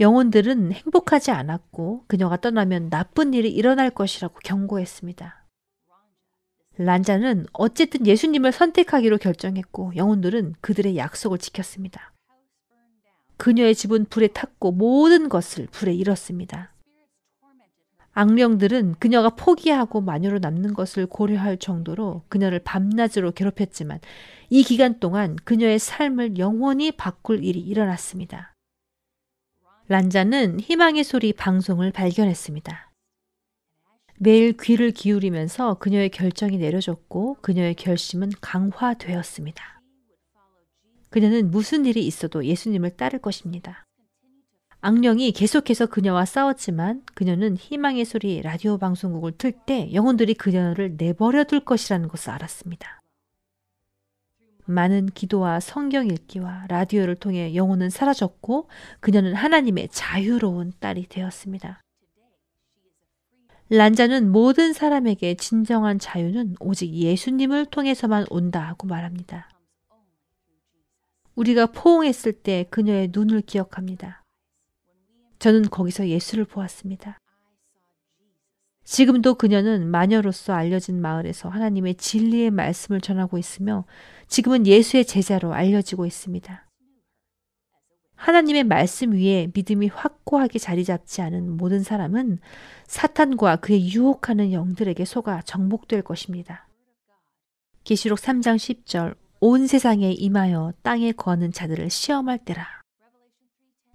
영혼들은 0.00 0.72
행복하지 0.72 1.30
않았고 1.30 2.04
그녀가 2.06 2.36
떠나면 2.36 2.88
나쁜 2.88 3.34
일이 3.34 3.50
일어날 3.50 3.90
것이라고 3.90 4.38
경고했습니다. 4.42 5.44
란자는 6.78 7.46
어쨌든 7.52 8.06
예수님을 8.06 8.52
선택하기로 8.52 9.18
결정했고 9.18 9.96
영혼들은 9.96 10.54
그들의 10.60 10.96
약속을 10.96 11.38
지켰습니다. 11.38 12.12
그녀의 13.38 13.74
집은 13.74 14.04
불에 14.06 14.26
탔고 14.28 14.72
모든 14.72 15.28
것을 15.28 15.66
불에 15.70 15.94
잃었습니다. 15.94 16.72
악령들은 18.12 18.96
그녀가 18.98 19.30
포기하고 19.30 20.00
마녀로 20.00 20.40
남는 20.40 20.74
것을 20.74 21.06
고려할 21.06 21.56
정도로 21.56 22.24
그녀를 22.28 22.58
밤낮으로 22.58 23.30
괴롭혔지만 23.30 24.00
이 24.50 24.64
기간 24.64 24.98
동안 24.98 25.36
그녀의 25.44 25.78
삶을 25.78 26.36
영원히 26.36 26.90
바꿀 26.90 27.44
일이 27.44 27.60
일어났습니다. 27.60 28.54
란자는 29.86 30.58
희망의 30.58 31.04
소리 31.04 31.32
방송을 31.32 31.92
발견했습니다. 31.92 32.90
매일 34.18 34.56
귀를 34.60 34.90
기울이면서 34.90 35.74
그녀의 35.74 36.08
결정이 36.08 36.58
내려졌고 36.58 37.36
그녀의 37.40 37.74
결심은 37.74 38.32
강화되었습니다. 38.40 39.77
그녀는 41.10 41.50
무슨 41.50 41.86
일이 41.86 42.06
있어도 42.06 42.44
예수님을 42.44 42.90
따를 42.96 43.18
것입니다. 43.20 43.86
악령이 44.80 45.32
계속해서 45.32 45.86
그녀와 45.86 46.24
싸웠지만 46.24 47.02
그녀는 47.14 47.56
희망의 47.56 48.04
소리 48.04 48.40
라디오 48.42 48.78
방송국을 48.78 49.32
틀 49.32 49.52
때 49.52 49.92
영혼들이 49.92 50.34
그녀를 50.34 50.94
내버려 50.96 51.44
둘 51.44 51.60
것이라는 51.60 52.08
것을 52.08 52.30
알았습니다. 52.30 53.02
많은 54.66 55.06
기도와 55.06 55.60
성경 55.60 56.06
읽기와 56.06 56.66
라디오를 56.68 57.16
통해 57.16 57.54
영혼은 57.54 57.90
사라졌고 57.90 58.68
그녀는 59.00 59.34
하나님의 59.34 59.88
자유로운 59.90 60.74
딸이 60.78 61.06
되었습니다. 61.08 61.82
란자는 63.70 64.30
모든 64.30 64.72
사람에게 64.72 65.34
진정한 65.34 65.98
자유는 65.98 66.56
오직 66.60 66.92
예수님을 66.92 67.66
통해서만 67.66 68.26
온다 68.30 68.60
하고 68.60 68.86
말합니다. 68.86 69.48
우리가 71.38 71.66
포옹했을 71.66 72.32
때 72.32 72.66
그녀의 72.68 73.10
눈을 73.12 73.42
기억합니다. 73.42 74.24
저는 75.38 75.70
거기서 75.70 76.08
예수를 76.08 76.44
보았습니다. 76.44 77.20
지금도 78.82 79.34
그녀는 79.34 79.86
마녀로서 79.88 80.52
알려진 80.54 81.00
마을에서 81.00 81.48
하나님의 81.48 81.94
진리의 81.94 82.50
말씀을 82.50 83.00
전하고 83.00 83.38
있으며 83.38 83.84
지금은 84.26 84.66
예수의 84.66 85.04
제자로 85.04 85.52
알려지고 85.52 86.06
있습니다. 86.06 86.66
하나님의 88.16 88.64
말씀 88.64 89.12
위에 89.12 89.48
믿음이 89.54 89.86
확고하게 89.88 90.58
자리 90.58 90.84
잡지 90.84 91.22
않은 91.22 91.56
모든 91.56 91.84
사람은 91.84 92.40
사탄과 92.88 93.56
그의 93.56 93.94
유혹하는 93.94 94.52
영들에게 94.52 95.04
속아 95.04 95.42
정복될 95.42 96.02
것입니다. 96.02 96.66
계시록 97.84 98.18
3장 98.18 98.56
10절 98.56 99.14
온 99.40 99.68
세상에 99.68 100.10
임하여 100.10 100.72
땅에 100.82 101.12
거하는 101.12 101.52
자들을 101.52 101.90
시험할 101.90 102.38
때라. 102.38 102.66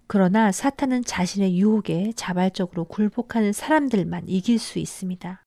그러나 0.06 0.50
사탄은 0.52 1.04
자신의 1.04 1.58
유혹에 1.58 2.12
자발적으로 2.16 2.84
굴복하는 2.84 3.52
사람들만 3.52 4.24
이길 4.26 4.58
수 4.58 4.78
있습니다. 4.78 5.42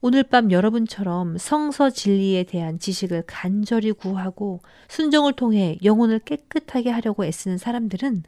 오늘 0.00 0.22
밤 0.22 0.52
여러분처럼 0.52 1.38
성서 1.38 1.90
진리에 1.90 2.44
대한 2.44 2.78
지식을 2.78 3.24
간절히 3.26 3.90
구하고 3.90 4.60
순종을 4.86 5.32
통해 5.32 5.76
영혼을 5.82 6.20
깨끗하게 6.20 6.90
하려고 6.90 7.24
애쓰는 7.24 7.58
사람들은 7.58 8.22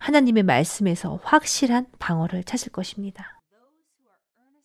하나님의 0.00 0.42
말씀에서 0.42 1.20
확실한 1.22 1.86
방어를 2.00 2.42
찾을 2.42 2.72
것입니다. 2.72 3.41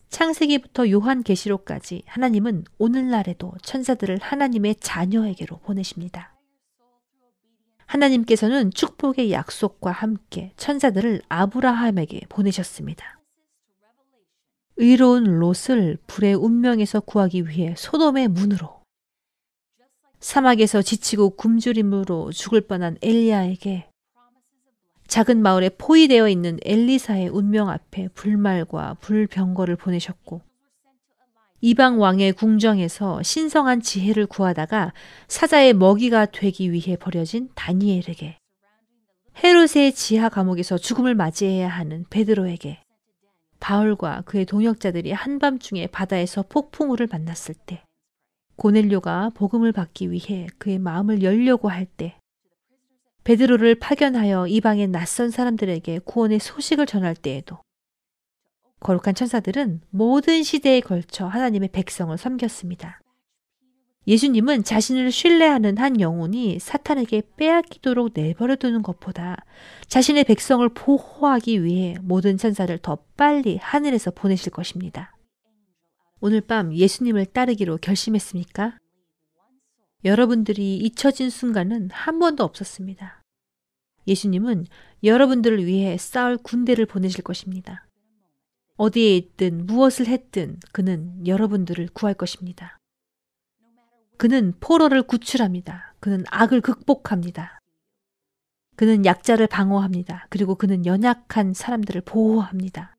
창세기부터 0.09 0.89
요한계시록까지 0.89 2.03
하나님은 2.05 2.63
오늘날에도 2.77 3.53
천사들을 3.61 4.19
하나님의 4.21 4.75
자녀에게로 4.79 5.59
보내십니다. 5.59 6.35
하나님께서는 7.85 8.71
축복의 8.71 9.31
약속과 9.31 9.91
함께 9.91 10.51
천사들을 10.57 11.21
아브라함에게 11.29 12.21
보내셨습니다. 12.29 13.21
의로운 14.77 15.23
롯을 15.39 15.97
불의 16.05 16.35
운명에서 16.35 16.99
구하기 16.99 17.47
위해 17.47 17.73
소돔의 17.77 18.27
문으로 18.27 18.77
사막에서 20.19 20.81
지치고 20.81 21.31
굶주림으로 21.31 22.31
죽을 22.31 22.61
뻔한 22.61 22.97
엘리야에게 23.01 23.86
작은 25.07 25.41
마을에 25.41 25.69
포위되어 25.69 26.27
있는 26.27 26.59
엘리사의 26.65 27.29
운명 27.29 27.69
앞에 27.69 28.09
불말과 28.09 28.95
불병거를 28.95 29.77
보내셨고 29.77 30.41
이방 31.61 31.99
왕의 31.99 32.33
궁정에서 32.33 33.23
신성한 33.23 33.81
지혜를 33.81 34.27
구하다가 34.27 34.93
사자의 35.27 35.73
먹이가 35.73 36.27
되기 36.27 36.71
위해 36.71 36.95
버려진 36.97 37.49
다니엘에게 37.55 38.37
헤롯의 39.43 39.93
지하 39.93 40.29
감옥에서 40.29 40.77
죽음을 40.77 41.15
맞이해야 41.15 41.67
하는 41.67 42.05
베드로에게 42.09 42.79
바울과 43.59 44.21
그의 44.25 44.45
동역자들이 44.45 45.13
한밤중에 45.13 45.87
바다에서 45.87 46.43
폭풍우를 46.43 47.07
만났을 47.11 47.55
때 47.55 47.83
고넬료가 48.55 49.31
복음을 49.35 49.71
받기 49.71 50.11
위해 50.11 50.47
그의 50.57 50.79
마음을 50.79 51.23
열려고 51.23 51.69
할 51.69 51.85
때 51.85 52.19
베드로를 53.27 53.75
파견하여 53.75 54.47
이방의 54.47 54.87
낯선 54.87 55.31
사람들에게 55.31 55.99
구원의 56.05 56.39
소식을 56.39 56.85
전할 56.85 57.13
때에도 57.13 57.59
거룩한 58.79 59.15
천사들은 59.15 59.81
모든 59.89 60.43
시대에 60.43 60.79
걸쳐 60.79 61.27
하나님의 61.27 61.71
백성을 61.73 62.17
섬겼습니다. 62.17 63.01
예수님은 64.07 64.63
자신을 64.63 65.11
신뢰하는 65.11 65.77
한 65.77 65.99
영혼이 65.99 66.59
사탄에게 66.59 67.23
빼앗기도록 67.35 68.11
내버려 68.13 68.55
두는 68.55 68.81
것보다 68.81 69.35
자신의 69.87 70.23
백성을 70.23 70.69
보호하기 70.69 71.65
위해 71.65 71.97
모든 72.01 72.37
천사를 72.37 72.77
더 72.77 72.99
빨리 73.17 73.57
하늘에서 73.57 74.11
보내실 74.11 74.53
것입니다. 74.53 75.17
오늘 76.21 76.39
밤 76.39 76.73
예수님을 76.73 77.25
따르기로 77.25 77.79
결심했습니까? 77.81 78.77
여러분들이 80.05 80.77
잊혀진 80.77 81.29
순간은 81.29 81.89
한 81.91 82.19
번도 82.19 82.43
없었습니다. 82.45 83.16
예수님은 84.07 84.65
여러분들을 85.03 85.65
위해 85.65 85.97
싸울 85.97 86.37
군대를 86.37 86.85
보내실 86.85 87.23
것입니다. 87.23 87.85
어디에 88.77 89.17
있든 89.17 89.65
무엇을 89.65 90.07
했든 90.07 90.59
그는 90.71 91.25
여러분들을 91.27 91.89
구할 91.93 92.13
것입니다. 92.13 92.77
그는 94.17 94.53
포로를 94.59 95.03
구출합니다. 95.03 95.95
그는 95.99 96.23
악을 96.29 96.61
극복합니다. 96.61 97.59
그는 98.75 99.05
약자를 99.05 99.47
방어합니다. 99.47 100.27
그리고 100.29 100.55
그는 100.55 100.85
연약한 100.85 101.53
사람들을 101.53 102.01
보호합니다. 102.01 102.95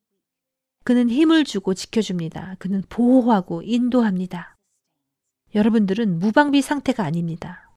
그는 0.84 1.10
힘을 1.10 1.44
주고 1.44 1.74
지켜줍니다. 1.74 2.56
그는 2.58 2.82
보호하고 2.88 3.62
인도합니다. 3.62 4.56
여러분들은 5.54 6.18
무방비 6.18 6.62
상태가 6.62 7.04
아닙니다. 7.04 7.70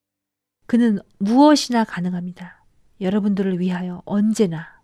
그는 0.66 1.00
무엇이나 1.20 1.84
가능합니다. 1.84 2.61
여러분들을 3.02 3.60
위하여 3.60 4.04
언제나 4.06 4.82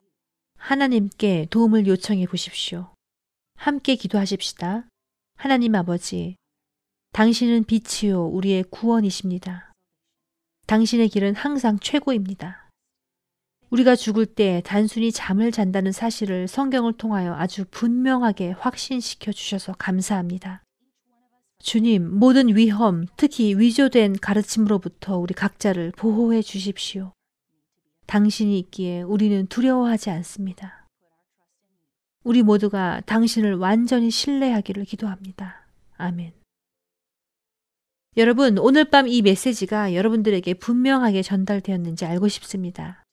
하나님께 0.57 1.47
도움을 1.51 1.85
요청해 1.85 2.25
보십시오. 2.25 2.93
함께 3.55 3.95
기도하십시다. 3.95 4.87
하나님 5.35 5.75
아버지, 5.75 6.35
당신은 7.13 7.65
빛이요 7.65 8.25
우리의 8.27 8.63
구원이십니다. 8.71 9.71
당신의 10.65 11.09
길은 11.09 11.35
항상 11.35 11.77
최고입니다. 11.79 12.69
우리가 13.69 13.95
죽을 13.95 14.25
때 14.25 14.61
단순히 14.65 15.11
잠을 15.11 15.51
잔다는 15.51 15.91
사실을 15.91 16.47
성경을 16.47 16.93
통하여 16.93 17.35
아주 17.35 17.65
분명하게 17.69 18.51
확신시켜 18.51 19.31
주셔서 19.31 19.73
감사합니다. 19.73 20.63
주님, 21.59 22.17
모든 22.17 22.55
위험, 22.55 23.05
특히 23.17 23.55
위조된 23.55 24.17
가르침으로부터 24.19 25.17
우리 25.17 25.33
각자를 25.33 25.91
보호해 25.97 26.41
주십시오. 26.41 27.13
당신이 28.07 28.57
있기에 28.59 29.03
우리는 29.03 29.45
두려워하지 29.47 30.09
않습니다. 30.09 30.87
우리 32.23 32.41
모두가 32.41 33.01
당신을 33.05 33.55
완전히 33.55 34.09
신뢰하기를 34.09 34.85
기도합니다. 34.85 35.67
아멘. 35.97 36.33
여러분, 38.17 38.57
오늘 38.57 38.85
밤 38.85 39.07
이 39.07 39.21
메시지가 39.21 39.93
여러분들에게 39.93 40.55
분명하게 40.55 41.21
전달되었는지 41.21 42.05
알고 42.05 42.27
싶습니다. 42.29 43.03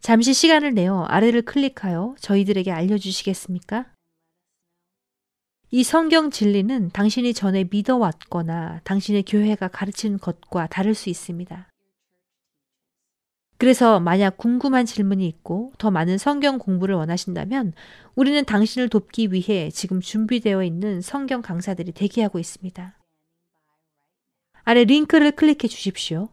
잠시 0.00 0.34
시간을 0.34 0.74
내어 0.74 1.04
아래를 1.04 1.42
클릭하여 1.42 2.16
저희들에게 2.20 2.70
알려주시겠습니까? 2.70 3.86
이 5.70 5.82
성경 5.84 6.30
진리는 6.30 6.90
당신이 6.90 7.34
전에 7.34 7.64
믿어왔거나 7.70 8.80
당신의 8.84 9.24
교회가 9.24 9.68
가르치는 9.68 10.18
것과 10.18 10.66
다를 10.66 10.94
수 10.94 11.08
있습니다. 11.08 11.71
그래서 13.62 14.00
만약 14.00 14.38
궁금한 14.38 14.86
질문이 14.86 15.24
있고 15.28 15.72
더 15.78 15.92
많은 15.92 16.18
성경 16.18 16.58
공부를 16.58 16.96
원하신다면 16.96 17.74
우리는 18.16 18.44
당신을 18.44 18.88
돕기 18.88 19.32
위해 19.32 19.70
지금 19.70 20.00
준비되어 20.00 20.64
있는 20.64 21.00
성경 21.00 21.42
강사들이 21.42 21.92
대기하고 21.92 22.40
있습니다. 22.40 22.98
아래 24.64 24.82
링크를 24.82 25.30
클릭해 25.30 25.68
주십시오. 25.68 26.30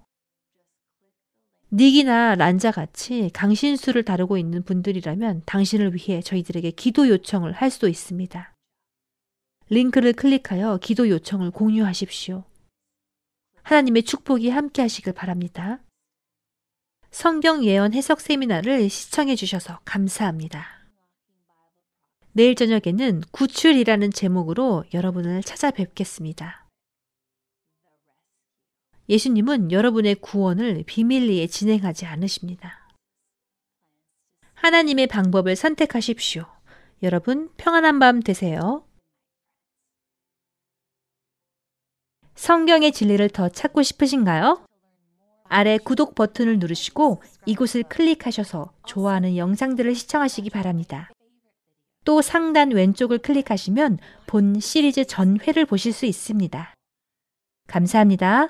닉이나 1.71 2.33
란자 2.33 2.71
같이 2.71 3.29
강신수를 3.31 4.01
다루고 4.05 4.39
있는 4.39 4.63
분들이라면 4.63 5.43
당신을 5.45 5.93
위해 5.93 6.23
저희들에게 6.23 6.71
기도 6.71 7.07
요청을 7.09 7.51
할 7.51 7.69
수도 7.69 7.87
있습니다. 7.87 8.55
링크를 9.69 10.13
클릭하여 10.13 10.79
기도 10.81 11.07
요청을 11.07 11.51
공유하십시오. 11.51 12.45
하나님의 13.61 14.01
축복이 14.01 14.49
함께 14.49 14.81
하시길 14.81 15.13
바랍니다. 15.13 15.79
성경 17.11 17.63
예언 17.63 17.93
해석 17.93 18.21
세미나를 18.21 18.89
시청해 18.89 19.35
주셔서 19.35 19.79
감사합니다. 19.83 20.79
내일 22.33 22.55
저녁에는 22.55 23.21
구출이라는 23.31 24.11
제목으로 24.11 24.85
여러분을 24.93 25.41
찾아뵙겠습니다. 25.43 26.67
예수님은 29.09 29.71
여러분의 29.71 30.15
구원을 30.15 30.83
비밀리에 30.85 31.47
진행하지 31.47 32.05
않으십니다. 32.05 32.87
하나님의 34.53 35.07
방법을 35.07 35.55
선택하십시오. 35.55 36.45
여러분 37.01 37.49
평안한 37.57 37.97
밤 37.97 38.21
되세요. 38.21 38.85
성경의 42.35 42.91
진리를 42.91 43.27
더 43.29 43.49
찾고 43.49 43.81
싶으신가요? 43.81 44.63
아래 45.49 45.77
구독 45.77 46.15
버튼을 46.15 46.59
누르시고 46.59 47.21
이곳을 47.45 47.83
클릭하셔서 47.83 48.71
좋아하는 48.85 49.35
영상들을 49.35 49.93
시청하시기 49.95 50.49
바랍니다. 50.51 51.09
또 52.05 52.21
상단 52.21 52.71
왼쪽을 52.71 53.17
클릭하시면 53.17 53.97
본 54.25 54.59
시리즈 54.59 55.05
전회를 55.05 55.65
보실 55.65 55.91
수 55.91 56.05
있습니다. 56.05 56.73
감사합니다. 57.67 58.47